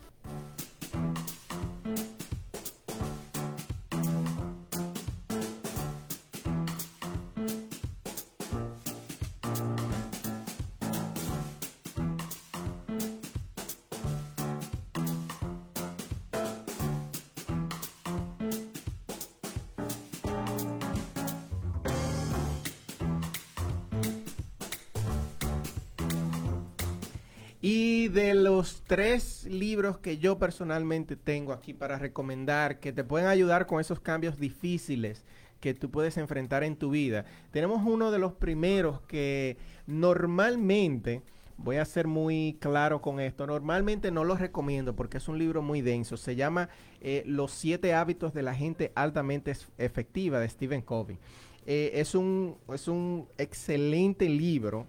[27.61, 33.27] Y de los tres libros que yo personalmente tengo aquí para recomendar, que te pueden
[33.27, 35.25] ayudar con esos cambios difíciles
[35.59, 41.21] que tú puedes enfrentar en tu vida, tenemos uno de los primeros que normalmente,
[41.57, 45.61] voy a ser muy claro con esto, normalmente no lo recomiendo porque es un libro
[45.61, 46.69] muy denso, se llama
[47.01, 51.17] eh, Los siete hábitos de la gente altamente efectiva de Stephen Covey.
[51.65, 54.87] Eh, es, un, es un excelente libro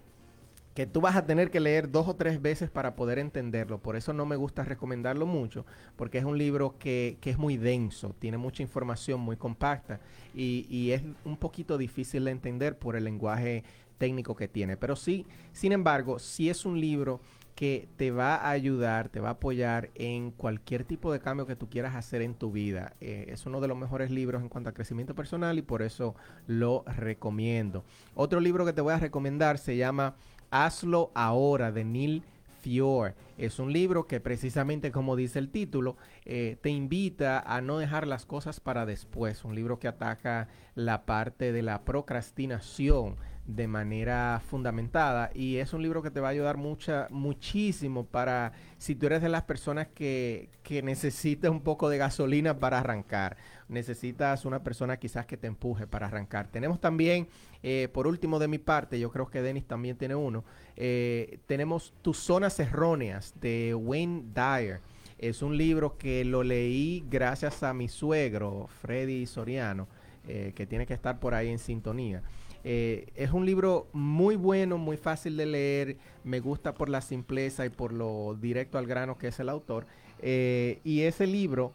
[0.73, 3.79] que tú vas a tener que leer dos o tres veces para poder entenderlo.
[3.79, 7.57] Por eso no me gusta recomendarlo mucho, porque es un libro que, que es muy
[7.57, 9.99] denso, tiene mucha información muy compacta
[10.33, 13.63] y, y es un poquito difícil de entender por el lenguaje
[13.97, 14.77] técnico que tiene.
[14.77, 17.21] Pero sí, sin embargo, sí es un libro
[17.61, 21.55] que te va a ayudar, te va a apoyar en cualquier tipo de cambio que
[21.55, 22.95] tú quieras hacer en tu vida.
[23.01, 26.15] Eh, es uno de los mejores libros en cuanto a crecimiento personal y por eso
[26.47, 27.83] lo recomiendo.
[28.15, 30.15] Otro libro que te voy a recomendar se llama
[30.51, 32.23] Hazlo ahora de Neil
[32.61, 33.15] Fior.
[33.37, 38.05] Es un libro que precisamente como dice el título, eh, te invita a no dejar
[38.05, 39.43] las cosas para después.
[39.43, 43.15] Un libro que ataca la parte de la procrastinación
[43.55, 48.53] de manera fundamentada y es un libro que te va a ayudar mucha, muchísimo para
[48.77, 53.37] si tú eres de las personas que, que necesitas un poco de gasolina para arrancar,
[53.67, 56.47] necesitas una persona quizás que te empuje para arrancar.
[56.47, 57.27] Tenemos también,
[57.61, 60.43] eh, por último de mi parte, yo creo que Denis también tiene uno,
[60.75, 64.79] eh, tenemos Tus Zonas Erróneas de Wayne Dyer.
[65.17, 69.87] Es un libro que lo leí gracias a mi suegro, Freddy Soriano,
[70.27, 72.23] eh, que tiene que estar por ahí en sintonía.
[72.63, 77.65] Eh, es un libro muy bueno, muy fácil de leer, me gusta por la simpleza
[77.65, 79.87] y por lo directo al grano que es el autor.
[80.19, 81.73] Eh, y ese libro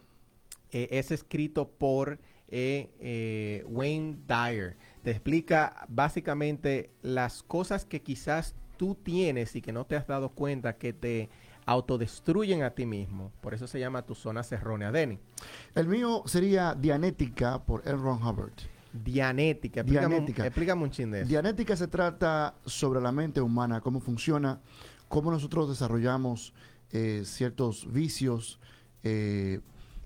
[0.70, 2.18] eh, es escrito por
[2.48, 4.76] Wayne Dyer.
[5.02, 10.28] Te explica básicamente las cosas que quizás tú tienes y que no te has dado
[10.28, 11.28] cuenta que te
[11.64, 13.32] autodestruyen a ti mismo.
[13.40, 14.92] Por eso se llama tu zona errónea.
[14.92, 15.18] Denny.
[15.74, 17.96] El mío sería Dianética por L.
[17.96, 18.75] Ron Hubbard.
[19.02, 19.80] Dianética.
[19.80, 21.28] Explícame, Un, explícame un chin de eso.
[21.28, 24.60] Dianética se trata sobre la mente humana, cómo funciona,
[25.08, 26.52] cómo nosotros desarrollamos
[26.92, 28.60] eh, ciertos vicios,
[29.02, 29.60] eh,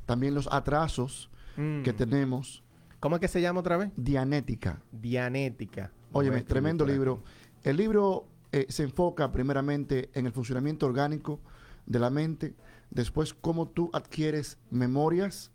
[0.07, 1.83] también los atrasos Mm.
[1.83, 2.63] que tenemos.
[3.01, 3.91] ¿Cómo es que se llama otra vez?
[3.97, 4.83] Dianética.
[4.93, 5.93] Dianética.
[6.13, 7.23] A tremendo libro.
[7.63, 11.41] El libro eh, se enfoca primeramente en el funcionamiento orgánico
[11.87, 12.55] de la mente,
[12.91, 15.51] después cómo tú adquieres memorias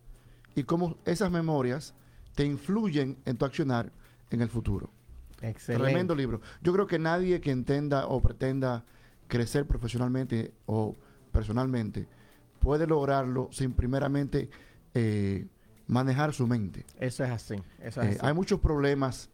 [0.55, 1.93] y cómo esas memorias
[2.35, 3.91] te influyen en tu accionar
[4.29, 4.91] en el futuro.
[5.41, 5.83] Excelente.
[5.85, 6.41] Tremendo libro.
[6.61, 8.83] Yo creo que nadie que entenda o pretenda
[9.27, 10.95] crecer profesionalmente o
[11.31, 12.07] personalmente
[12.59, 14.49] puede lograrlo sin primeramente
[14.93, 15.47] eh,
[15.87, 16.85] manejar su mente.
[16.99, 17.55] Eso es así.
[17.81, 18.19] Eso es Eh, así.
[18.21, 19.29] hay muchos problemas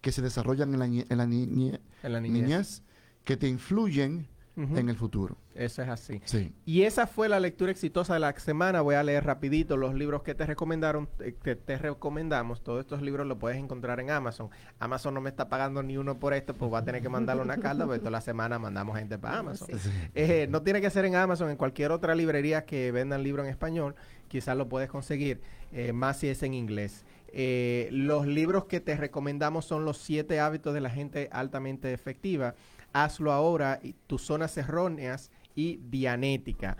[0.00, 2.42] que se desarrollan en la, en la niñe- en la niñez.
[2.42, 2.82] niñez
[3.24, 5.36] que te influyen En el futuro.
[5.54, 6.20] Eso es así.
[6.24, 6.52] Sí.
[6.64, 8.82] Y esa fue la lectura exitosa de la semana.
[8.82, 12.62] Voy a leer rapidito los libros que te recomendaron, eh, que te recomendamos.
[12.62, 14.50] Todos estos libros los puedes encontrar en Amazon.
[14.78, 17.42] Amazon no me está pagando ni uno por esto, pues va a tener que mandarle
[17.42, 19.68] una carta, porque toda la semana mandamos gente para Amazon.
[19.76, 19.90] Sí.
[20.14, 23.50] Eh, no tiene que ser en Amazon, en cualquier otra librería que vendan libros en
[23.50, 23.96] español,
[24.28, 25.40] quizás lo puedes conseguir,
[25.72, 27.04] eh, más si es en inglés.
[27.36, 32.54] Eh, los libros que te recomendamos son los siete hábitos de la gente altamente efectiva.
[32.94, 36.76] Hazlo ahora, y tus zonas erróneas y Dianética.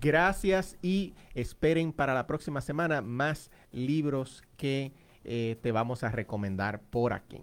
[0.00, 4.92] Gracias y esperen para la próxima semana más libros que
[5.24, 7.40] eh, te vamos a recomendar por aquí.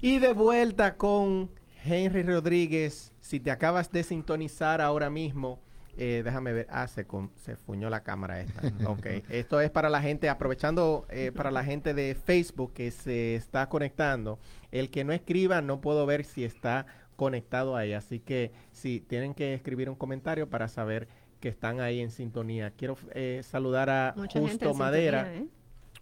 [0.00, 1.50] Y de vuelta con
[1.84, 3.12] Henry Rodríguez.
[3.20, 5.60] Si te acabas de sintonizar ahora mismo,
[5.96, 6.66] eh, déjame ver.
[6.70, 8.60] Ah, se, con- se fuñó la cámara esta.
[8.90, 9.06] Ok.
[9.30, 13.68] Esto es para la gente, aprovechando eh, para la gente de Facebook que se está
[13.68, 14.38] conectando.
[14.72, 17.92] El que no escriba, no puedo ver si está conectado ahí.
[17.92, 21.08] Así que si tienen que escribir un comentario para saber
[21.40, 22.70] que están ahí en sintonía.
[22.76, 25.24] Quiero eh, saludar a Mucha gente Justo Madera.
[25.24, 25.48] sintonía, ¿eh?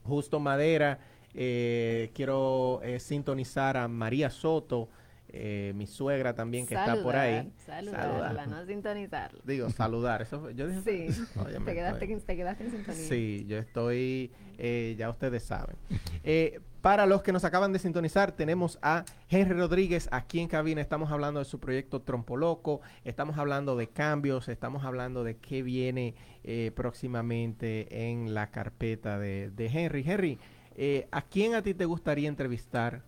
[0.04, 0.98] Justo Madera.
[1.35, 4.88] eh, quiero eh, sintonizar a María Soto,
[5.37, 7.53] eh, mi suegra también que está por ahí.
[7.66, 8.49] Saludarla, Saludar.
[8.49, 9.40] no sintonizarla.
[9.44, 10.23] Digo, saludar.
[10.23, 10.81] Eso yo dije,
[11.12, 11.25] Sí,
[11.64, 13.09] te quedaste, estoy- te quedaste en sintonía.
[13.09, 15.77] Sí, yo estoy, eh, ya ustedes saben.
[16.23, 20.83] Eh, para los que nos acaban de sintonizar, tenemos a Henry Rodríguez aquí en cabina.
[20.83, 25.62] Estamos hablando de su proyecto Trompo Loco, estamos hablando de cambios, estamos hablando de qué
[25.62, 30.05] viene eh, próximamente en la carpeta de, de Henry.
[30.07, 30.38] Henry,
[30.77, 33.03] eh, ¿a quién a ti te gustaría entrevistar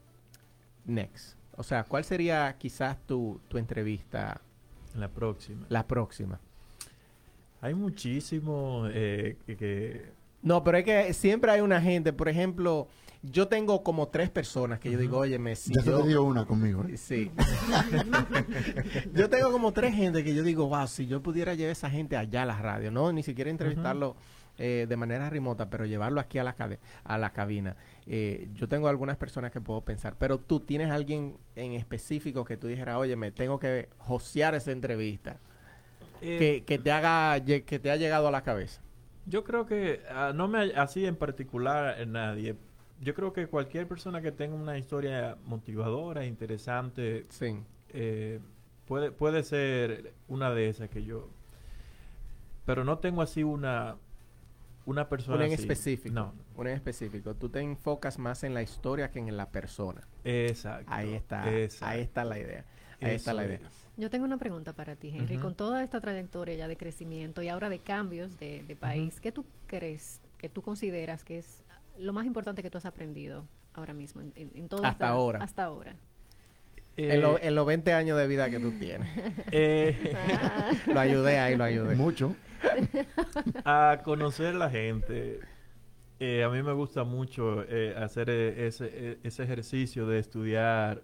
[0.87, 1.36] next?
[1.57, 4.41] O sea, ¿cuál sería quizás tu, tu entrevista,
[4.95, 5.67] La próxima.
[5.69, 6.39] la próxima?
[7.61, 12.89] Hay muchísimo eh, que, que- No, pero es que siempre hay una gente, por ejemplo,
[13.23, 16.03] yo tengo como tres personas que yo digo, oye, si ya se yo...
[16.03, 16.85] te dio una conmigo.
[16.85, 16.97] ¿eh?
[16.97, 17.31] Sí.
[19.15, 22.17] yo tengo como tres gente que yo digo, wow, si yo pudiera llevar esa gente
[22.17, 24.17] allá a la radio, no, ni siquiera entrevistarlo
[24.59, 26.57] eh, de manera remota, pero llevarlo aquí a la,
[27.05, 27.77] a la cabina.
[28.07, 32.57] Eh, yo tengo algunas personas que puedo pensar, pero tú tienes alguien en específico que
[32.57, 35.39] tú dijeras, oye, me tengo que josear esa entrevista,
[36.23, 38.81] eh, que, que te haga, que te ha llegado a la cabeza.
[39.27, 42.57] Yo creo que, ah, no me así en particular en nadie.
[43.01, 47.59] Yo creo que cualquier persona que tenga una historia motivadora, interesante, Sí.
[47.91, 48.41] eh,
[48.87, 51.29] puede, puede ser una de esas que yo...
[52.65, 53.97] Pero no tengo así una,
[54.87, 55.63] una persona Una en así.
[55.63, 56.15] específico.
[56.15, 57.35] No, Una en específico.
[57.35, 60.07] Tú te enfocas más en la historia que en la persona.
[60.25, 60.87] exacto.
[60.93, 61.53] Ahí está.
[61.55, 61.87] exacto.
[61.87, 62.65] Ahí está la idea.
[63.01, 63.57] Ahí está Eso la idea.
[63.57, 63.87] es.
[63.99, 65.39] Yo tengo una pregunta para ti, Henry.
[65.39, 69.33] Con toda esta trayectoria ya de crecimiento y ahora de cambios de, de país, ¿qué
[69.33, 71.63] tú crees, que tú consideras que es
[71.99, 74.21] lo más importante que tú has aprendido ahora mismo?
[74.21, 75.39] En, en- en toda Hasta esta- ahora.
[75.43, 75.97] Hasta ahora.
[76.99, 79.09] En, lo- Eh, en los 20 años de vida que tú tienes.
[79.51, 80.15] eh,
[80.87, 81.95] lo ayudé ahí, lo ayudé.
[81.97, 82.35] Mucho.
[83.65, 85.41] a conocer la gente,
[86.21, 91.03] Eh, a mí me gusta mucho eh, hacer eh, ese, ese ejercicio de estudiar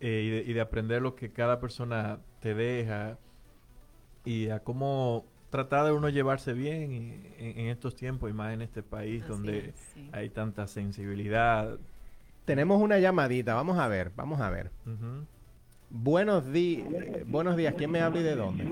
[0.00, 3.18] eh, y, de, y de aprender lo que cada persona te deja
[4.24, 8.52] y a cómo tratar de uno llevarse bien y- en, en estos tiempos y más
[8.54, 10.08] en este país Así donde es, sí.
[10.12, 11.78] hay tanta sensibilidad.
[12.44, 14.70] Tenemos una llamadita, vamos a ver, vamos a ver.
[15.94, 16.88] Buenos días,
[17.26, 18.64] buenos días, ¿quién me habla y de dónde?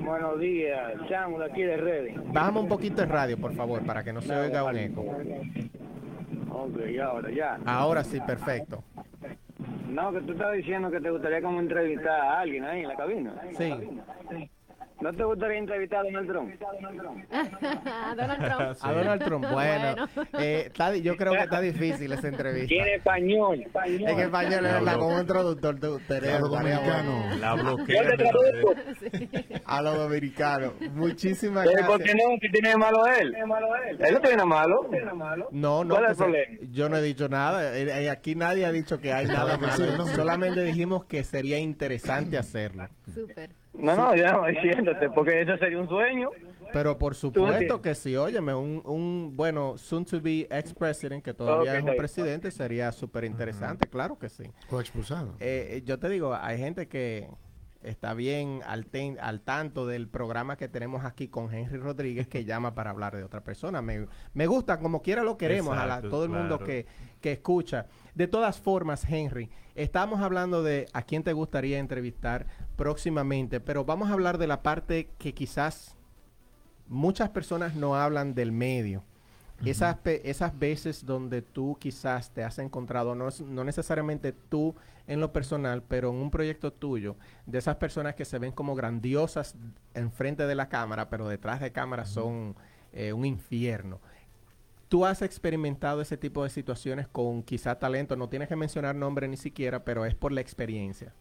[0.00, 2.32] Buenos días, Chamo de aquí de Redding.
[2.32, 5.02] Bájame un poquito el radio, por favor, para que no se oiga un eco.
[6.50, 7.58] Ok, ahora, ya.
[7.66, 8.82] Ahora sí, perfecto.
[9.90, 12.96] No, que tú estabas diciendo que te gustaría como entrevistar a alguien ahí en la
[12.96, 13.34] cabina.
[13.52, 13.74] Sí.
[15.00, 16.54] ¿No te gustaría entrevistar a Donald Trump?
[16.60, 17.24] Donald Trump.
[18.82, 20.28] A Donald Trump, bueno, Bueno.
[20.40, 22.68] eh, está yo creo que está difícil esa entrevista.
[22.68, 23.60] Tiene español.
[23.62, 24.08] español.
[24.10, 26.40] En español es verdad, con un traductor de ustedes.
[26.40, 26.48] Bueno.
[26.48, 27.36] dominicano.
[27.38, 28.06] La Yo bloquean.
[28.08, 28.74] te traduzco.
[29.64, 30.72] A los dominicanos.
[30.92, 32.28] Muchísimas Pero ¿Por qué gracias.
[32.28, 32.36] no?
[32.40, 33.34] ¿Qué tiene de malo él?
[34.00, 34.80] Él no tiene malo.
[35.52, 36.58] No, no, ¿Cuál es el problema?
[36.72, 37.76] yo no he dicho nada.
[37.78, 40.06] Eh, eh, Aquí nadie ha dicho que hay nada sí, malo.
[40.08, 42.88] Solamente dijimos que sería interesante hacerlo.
[43.14, 43.50] Súper.
[43.78, 46.30] No, no, ya no, diciéndote, porque eso sería un sueño.
[46.72, 51.72] Pero por supuesto que sí, óyeme, un, un bueno, soon to be ex-president, que todavía
[51.78, 54.44] es un presidente, sería súper interesante, claro que sí.
[54.70, 55.34] O expulsado.
[55.40, 57.28] Eh, eh, yo te digo, hay gente que
[57.80, 62.44] está bien al, ten- al tanto del programa que tenemos aquí con Henry Rodríguez que
[62.44, 63.80] llama para hablar de otra persona.
[63.80, 66.86] Me, me gusta, como quiera lo queremos, a la- todo el mundo que,
[67.20, 67.86] que escucha.
[68.18, 74.10] De todas formas, Henry, estamos hablando de a quién te gustaría entrevistar próximamente, pero vamos
[74.10, 75.94] a hablar de la parte que quizás
[76.88, 79.04] muchas personas no hablan del medio.
[79.64, 84.74] Esas, esas veces donde tú quizás te has encontrado, no, no necesariamente tú
[85.06, 87.14] en lo personal, pero en un proyecto tuyo,
[87.46, 89.54] de esas personas que se ven como grandiosas
[89.94, 92.56] enfrente de la cámara, pero detrás de cámara son
[92.92, 94.00] eh, un infierno.
[94.88, 98.16] ¿Tú has experimentado ese tipo de situaciones con quizá talento?
[98.16, 101.14] No tienes que mencionar nombre ni siquiera, pero es por la experiencia.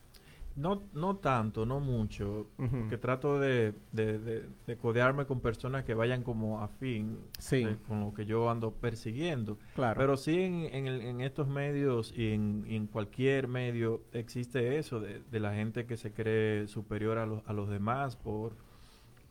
[0.56, 2.88] No, no tanto, no mucho, Ujú.
[2.90, 7.64] que trato de, de, de- de codearme con personas que vayan como afín Sí.
[7.64, 9.60] de- con lo que yo ando persiguiendo.
[9.76, 10.00] Claro.
[10.00, 15.00] Pero sí en, en, el- en estos medios y en, en cualquier medio existe eso
[15.00, 18.54] de, de la gente que se cree superior a, los a los demás por,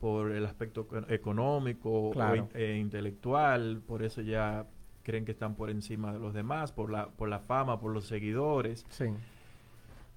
[0.07, 2.49] por el aspecto eco- económico Claro.
[2.55, 4.65] o e intelectual, por eso ya
[5.03, 8.07] creen que están por encima de los demás, por la, por la fama, por los
[8.07, 8.87] seguidores.
[8.89, 9.07] sí.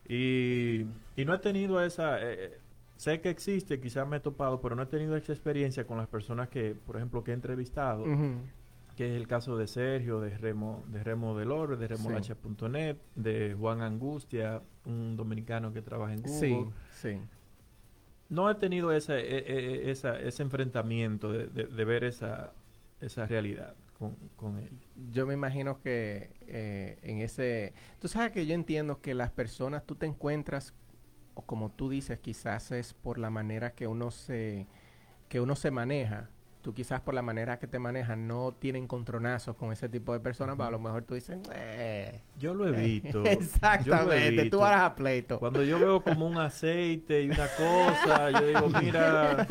[0.08, 0.86] Y,
[1.16, 2.58] y no he tenido esa, eh,
[2.98, 6.08] sé que existe, quizás me he topado, pero no he tenido esa experiencia con las
[6.08, 8.06] personas que, por ejemplo, que he entrevistado,
[8.96, 13.56] que es el caso de Sergio, de Remo, de Remo del Orbe, de remolacha.net, de
[13.60, 16.40] Juan Angustia, un dominicano que trabaja en Google.
[16.40, 17.22] Sí, sí.
[18.30, 22.54] No he tenido esa, e- e- esa- ese enfrentamiento de, de- de ver esa,
[23.02, 24.70] esa realidad con, con él.
[25.12, 27.74] Yo me imagino que eh, en ese...
[28.00, 30.74] Tú sabes que yo entiendo que las personas, tú te encuentras,
[31.34, 34.68] o como tú dices, quizás es por la manera que uno se,
[35.28, 36.30] que uno se maneja.
[36.62, 40.20] Tú quizás por la manera que te manejas no tienen contronazos con ese tipo de
[40.20, 41.40] personas, pero a lo mejor tú dices...
[41.56, 42.22] "Eh".
[42.38, 43.20] Yo lo evito.
[43.24, 44.66] lo Exactamente, tú evito.
[44.66, 45.40] harás a pleito.
[45.40, 49.48] Cuando yo veo como un aceite y una cosa, yo digo, mira,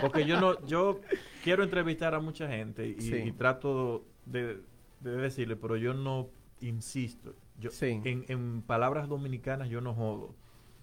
[0.00, 1.00] porque yo no, yo
[1.44, 3.14] quiero entrevistar a mucha gente y, Sí.
[3.14, 4.60] y trato de,
[4.98, 6.28] de decirle, pero yo no
[6.60, 7.36] insisto.
[7.60, 8.00] Yo, Sí.
[8.04, 10.34] en, en palabras dominicanas yo no jodo.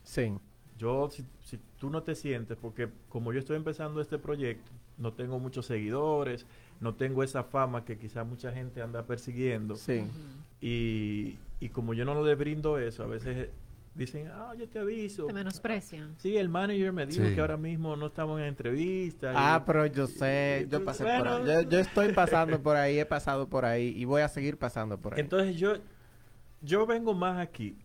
[0.04, 0.34] Sí,
[0.78, 5.14] Yo, si, si tú no te sientes, porque como yo estoy empezando este proyecto, no
[5.14, 6.46] tengo muchos seguidores,
[6.80, 9.76] no tengo esa fama que quizá mucha gente anda persiguiendo.
[9.76, 10.06] sí.
[10.62, 13.50] Y, y como yo no le brindo eso, a veces
[13.94, 15.26] dicen, ah, yo te aviso.
[15.28, 16.16] Te menosprecian.
[16.18, 17.36] Sí, el manager me dijo Sí.
[17.36, 19.32] que ahora mismo no estamos en entrevista.
[19.32, 21.46] y- Ah, pero yo sé, yo pasé por ahí.
[21.46, 24.98] Yo, yo estoy pasando por ahí, he pasado por ahí y voy a seguir pasando
[24.98, 25.20] por ahí.
[25.22, 25.76] Entonces yo,
[26.62, 27.78] yo vengo más aquí.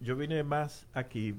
[0.00, 1.34] Yo vine más aquí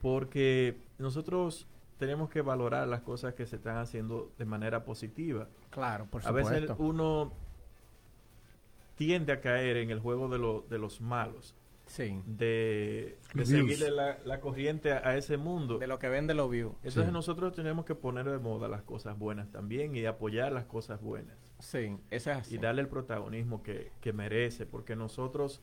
[0.00, 1.66] porque nosotros
[1.98, 5.48] tenemos que valorar las cosas que se están haciendo de manera positiva.
[5.70, 6.82] claro, por a veces supuesto.
[6.82, 7.32] uno
[8.96, 11.54] tiende a caer en el juego de, lo- de los malos,
[11.86, 12.20] Sí.
[12.26, 15.78] de, de seguirle la, la corriente a, a ese mundo.
[15.78, 16.72] De lo que vende los views.
[16.78, 17.12] Entonces Sí.
[17.12, 21.36] nosotros tenemos que poner de moda las cosas buenas también y apoyar las cosas buenas.
[21.60, 22.54] Sí, eso es así.
[22.56, 25.60] y darle el protagonismo que, que merece, porque nosotros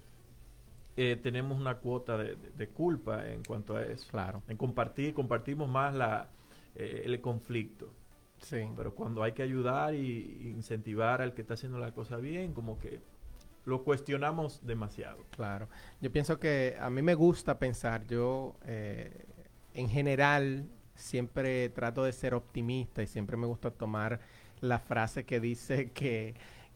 [0.97, 4.07] eh, tenemos una cuota de, de- de culpa en cuanto a eso.
[4.07, 6.29] Claro, En compartir, compartimos más la,
[6.75, 7.93] eh, el conflicto,
[8.39, 8.57] sí.
[8.75, 12.53] pero cuando hay que ayudar y, y incentivar al que está haciendo la cosa bien,
[12.53, 13.01] como que
[13.65, 15.25] lo cuestionamos demasiado.
[15.31, 15.67] Claro.
[16.01, 19.25] Yo pienso que a mí me gusta pensar, yo eh,
[19.73, 24.19] en general siempre trato de ser optimista y siempre me gusta tomar
[24.61, 26.35] la frase que dice que,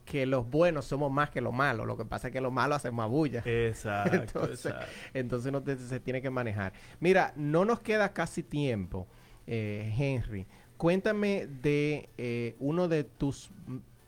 [0.10, 1.86] que los buenos somos más que los malos.
[1.86, 3.44] Lo que pasa es que los malos hacen más bulla.
[3.46, 4.88] Exacto, Entonces, exacto.
[5.14, 6.74] entonces no te- se tiene que manejar.
[7.00, 9.06] Mira, no nos queda casi tiempo,
[9.46, 10.48] eh, Henry.
[10.78, 13.52] Cuéntame de eh, uno de tus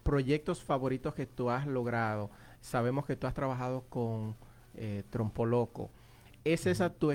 [0.04, 2.32] proyectos favoritos que tú has logrado.
[2.62, 4.36] Sabemos que tú has trabajado con
[4.76, 5.92] eh, Trompoloco.
[6.46, 7.14] ¿Es esa tu,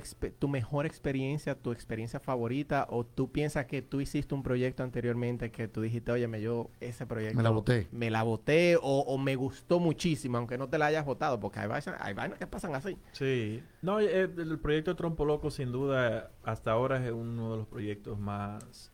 [0.48, 2.86] mejor experiencia, tu experiencia favorita?
[2.90, 7.06] ¿O tú piensas que tú hiciste un proyecto anteriormente que tú dijiste, oye, yo ese
[7.06, 7.36] proyecto...
[7.36, 7.88] Me la boté.
[7.90, 11.60] Me la boté o, o me gustó muchísimo, aunque no te la hayas votado, porque
[11.60, 12.96] hay vainas, hay vainas que pasan así.
[13.12, 17.56] Sí, no, eh, el proyecto de Trompo Loco sin duda hasta ahora es uno de
[17.58, 18.92] los proyectos más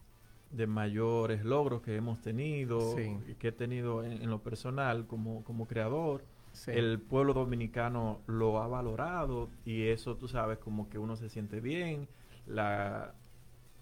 [0.50, 3.16] de mayores logros que hemos tenido Sí.
[3.28, 6.24] y que he tenido en, en lo personal como, como creador.
[6.52, 6.72] Sí.
[6.72, 11.60] El pueblo dominicano lo ha valorado y eso tú sabes como que uno se siente
[11.60, 12.08] bien.
[12.46, 13.14] La,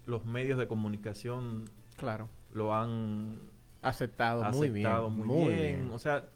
[0.05, 1.65] los medios de comunicación
[1.97, 2.29] Claro.
[2.53, 3.39] lo han
[3.81, 4.85] Aceptado, muy bien.
[4.85, 5.89] aceptado muy, bien.
[5.91, 6.29] O sea,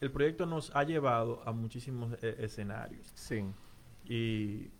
[0.00, 3.10] el proyecto nos ha llevado a muchísimos eh, escenarios.
[3.14, 3.44] Sí.
[4.04, 4.70] Y,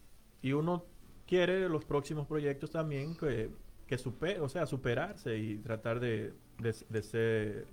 [0.43, 0.85] y uno
[1.27, 3.51] quiere los próximos proyectos también que,
[3.87, 7.67] que supe- o sea, superarse y tratar de, de, de ser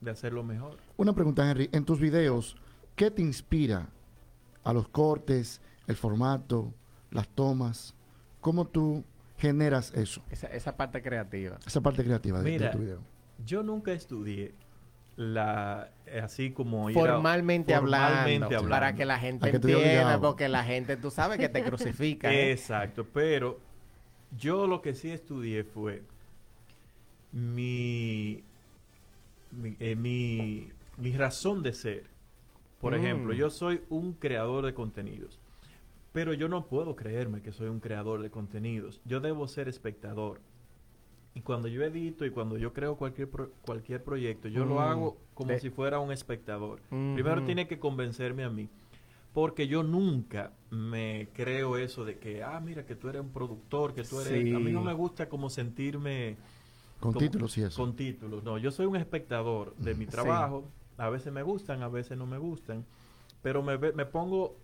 [0.00, 0.78] de hacerlo mejor.
[0.96, 1.68] Una pregunta, Henry.
[1.72, 2.56] En tus videos,
[2.96, 3.88] ¿qué te inspira
[4.64, 6.72] a los cortes, el formato,
[7.10, 7.94] las tomas?
[8.40, 9.04] ¿Cómo tú
[9.38, 10.22] generas eso?
[10.30, 11.58] Esa, esa parte creativa.
[11.66, 13.00] Esa parte creativa de, de Mira, tu video.
[13.44, 14.54] Yo nunca estudié
[15.16, 18.68] la eh, así como Formalmente, hablando, hablando.
[18.68, 22.32] Para que la gente que entienda, porque la gente, tú sabes que te crucifica.
[22.32, 22.52] ¿eh?
[22.52, 23.58] Exacto, pero
[24.36, 26.02] yo lo que sí estudié fue
[27.32, 28.42] mi
[29.50, 32.04] mi, eh, mi, mi razón de ser.
[32.80, 32.96] Por Mm.
[32.96, 35.38] ejemplo, yo soy un creador de contenidos,
[36.12, 39.00] pero yo no puedo creerme que soy un creador de contenidos.
[39.04, 40.40] Yo debo ser espectador.
[41.34, 44.78] Y cuando yo edito y cuando yo creo cualquier pro- cualquier proyecto, yo lo Mm.
[44.78, 46.80] hago como De- si fuera un espectador.
[46.88, 48.68] Primero tiene que convencerme a mí.
[49.32, 53.94] Porque yo nunca me creo eso de que, ah, mira, que tú eres un productor,
[53.94, 54.42] que tú eres...
[54.42, 54.52] Sí.
[54.52, 56.36] A mí no me gusta como sentirme...
[57.00, 57.82] Con como- títulos y eso.
[57.82, 58.44] Con títulos.
[58.44, 60.10] No, yo soy un espectador de mi Sí.
[60.10, 60.64] trabajo.
[60.98, 62.84] A veces me gustan, a veces no me gustan.
[63.42, 64.56] Pero me, me pongo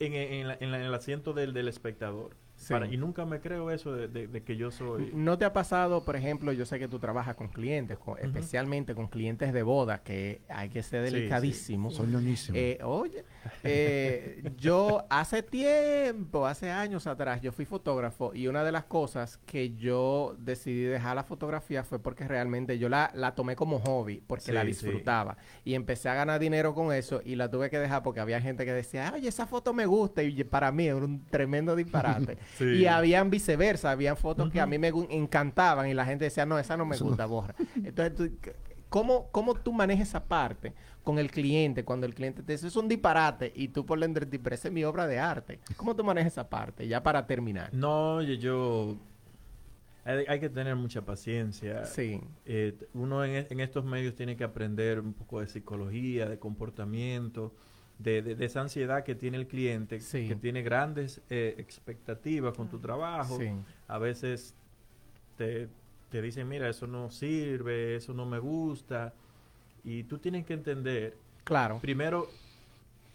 [0.00, 2.30] en, en la- en la- en el asiento del, del espectador.
[2.62, 2.72] Sí.
[2.72, 5.10] Para- y nunca me creo eso de, de- de que yo soy...
[5.14, 8.94] ¿No te ha pasado, por ejemplo, yo sé que tú trabajas con clientes, con- especialmente
[8.94, 11.14] con clientes de boda, que hay que ser Sí, sí.
[11.16, 11.94] delicadísimos?
[11.96, 12.56] Son ñoñísimos.
[12.60, 13.24] Eh, oye,
[13.64, 19.38] eh, yo hace tiempo, hace años atrás, yo fui fotógrafo y una de las cosas
[19.46, 24.22] que yo decidí dejar la fotografía fue porque realmente yo la, la tomé como hobby,
[24.26, 24.68] porque Sí, la sí.
[24.68, 25.36] disfrutaba.
[25.64, 28.64] Y empecé a ganar dinero con eso y la tuve que dejar porque había gente
[28.64, 32.38] que decía, oye, esa foto me gusta y para mí era un tremendo disparate.
[32.58, 32.64] Sí.
[32.64, 36.58] Y habían viceversa, habían fotos que a mí me encantaban y la gente decía, no,
[36.58, 37.54] esa no me gusta, borra.
[37.82, 38.50] Entonces, tú,
[38.88, 40.72] ¿cómo, ¿cómo tú manejas esa parte
[41.02, 44.26] con el cliente cuando el cliente te dice, es un disparate y tú por dentro
[44.28, 45.60] te es mi obra de arte?
[45.76, 46.86] ¿Cómo tú manejas esa parte?
[46.86, 47.72] Ya para terminar.
[47.72, 48.34] No, yo...
[48.34, 48.96] yo-
[50.04, 51.84] hay, hay que tener mucha paciencia.
[51.84, 56.38] Sí, Eh, uno en, en estos medios tiene que aprender un poco de psicología, de
[56.40, 57.54] comportamiento,
[58.02, 60.28] de, de- de esa ansiedad que tiene el cliente, Sí.
[60.28, 63.38] que tiene grandes eh, expectativas con tu trabajo.
[63.38, 63.50] sí.
[63.88, 64.54] A veces
[65.36, 65.68] te,
[66.10, 69.12] te dicen, mira, eso no sirve, eso no me gusta.
[69.84, 71.78] Y tú tienes que entender, Claro.
[71.80, 72.28] primero,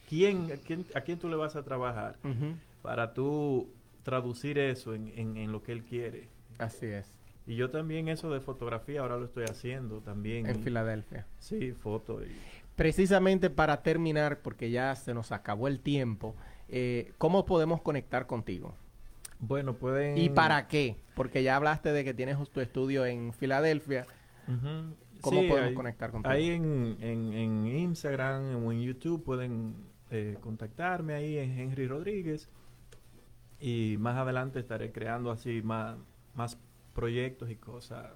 [0.10, 2.18] quién, a, quién, a quién tú le vas a trabajar
[2.82, 3.70] para tú
[4.04, 6.28] traducir eso en, en- en lo que él quiere.
[6.60, 7.14] Así es.
[7.46, 10.46] Y yo también eso de fotografía ahora lo estoy haciendo también.
[10.48, 11.26] En Filadelfia.
[11.40, 12.22] Sí, foto.
[12.24, 12.28] y-
[12.78, 16.36] Precisamente para terminar, porque ya se nos acabó el tiempo,
[16.70, 18.76] eh, ¿cómo podemos conectar contigo?
[19.40, 20.18] Bueno, pueden...
[20.18, 20.96] ¿Y para qué?
[21.16, 24.06] Porque ya hablaste de que tienes tu estudio en Filadelfia.
[25.22, 26.32] ¿Cómo Sí, podemos ahí- conectar contigo?
[26.32, 29.76] Ahí en, en, en Instagram o en YouTube pueden
[30.12, 32.48] eh, contactarme ahí en Henry Rodríguez.
[33.60, 35.98] Y más adelante estaré creando así más,
[36.36, 36.60] más
[36.94, 38.12] proyectos y cosas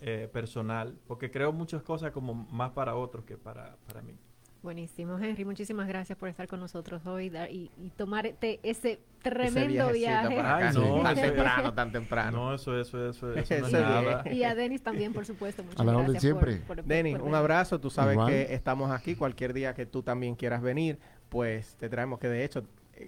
[0.00, 0.96] eh, personal.
[1.06, 4.14] Porque creo muchas cosas como más para otros que para, para mí.
[4.60, 5.44] Buenísimo, Henry.
[5.44, 10.34] Muchísimas gracias por estar con nosotros hoy y, y tomarte ese Ese tremendo viaje.
[10.34, 12.38] para acá, Ay, no, tan temprano, tan temprano.
[12.48, 14.00] No, eso, eso, eso, eso no es Ese nada.
[14.00, 14.34] viaje.
[14.34, 15.62] Y a Denis también, por supuesto.
[15.62, 16.56] Muchas A la orden gracias siempre.
[16.66, 16.80] por
[17.22, 17.80] un abrazo.
[17.80, 18.32] Tú sabes Igual.
[18.32, 19.14] que estamos aquí.
[19.14, 22.18] Cualquier día que tú también quieras venir, pues te traemos.
[22.18, 22.64] Que de hecho,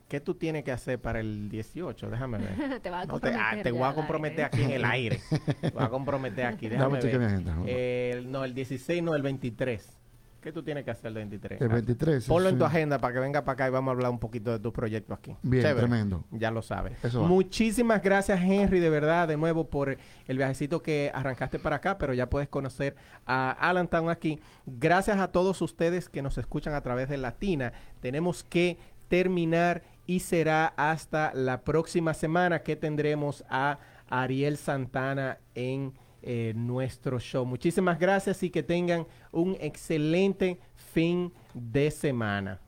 [0.08, 2.10] ¿qué tú tienes que hacer para el 18?
[2.10, 2.80] Déjame ver.
[2.82, 3.62] te vas a No, te, ah, comprometer.
[3.62, 5.20] te voy a comprometer aquí en el aire.
[5.60, 6.68] Te voy a comprometer aquí.
[6.68, 7.26] Dame Déjame mi ver.
[7.26, 7.56] agenda.
[7.66, 9.96] El- no, el 16, no, el 23.
[10.40, 11.60] ¿Qué tú tienes que hacer el 23?
[11.60, 12.24] El 23.
[12.26, 12.58] Ponlo en sí.
[12.60, 14.72] tu agenda para que venga para acá y vamos a hablar un poquito de tus
[14.72, 15.36] proyectos aquí.
[15.42, 15.80] Bien, Chévere.
[15.86, 16.24] tremendo.
[16.30, 16.94] Ya lo sabes.
[17.04, 17.28] Eso va.
[17.28, 22.14] Muchísimas gracias, Henry, de verdad, de nuevo por el viajecito que arrancaste para acá, pero
[22.14, 24.40] ya puedes conocer a Allentown aquí.
[24.64, 27.74] Gracias a todos ustedes que nos escuchan a través de Latina.
[28.00, 28.78] Tenemos que
[29.10, 35.92] terminar y será hasta la próxima semana que tendremos a Ariel Santana en
[36.22, 37.44] eh, nuestro show.
[37.44, 40.58] Muchísimas gracias y que tengan un excelente
[40.92, 42.60] fin de semana.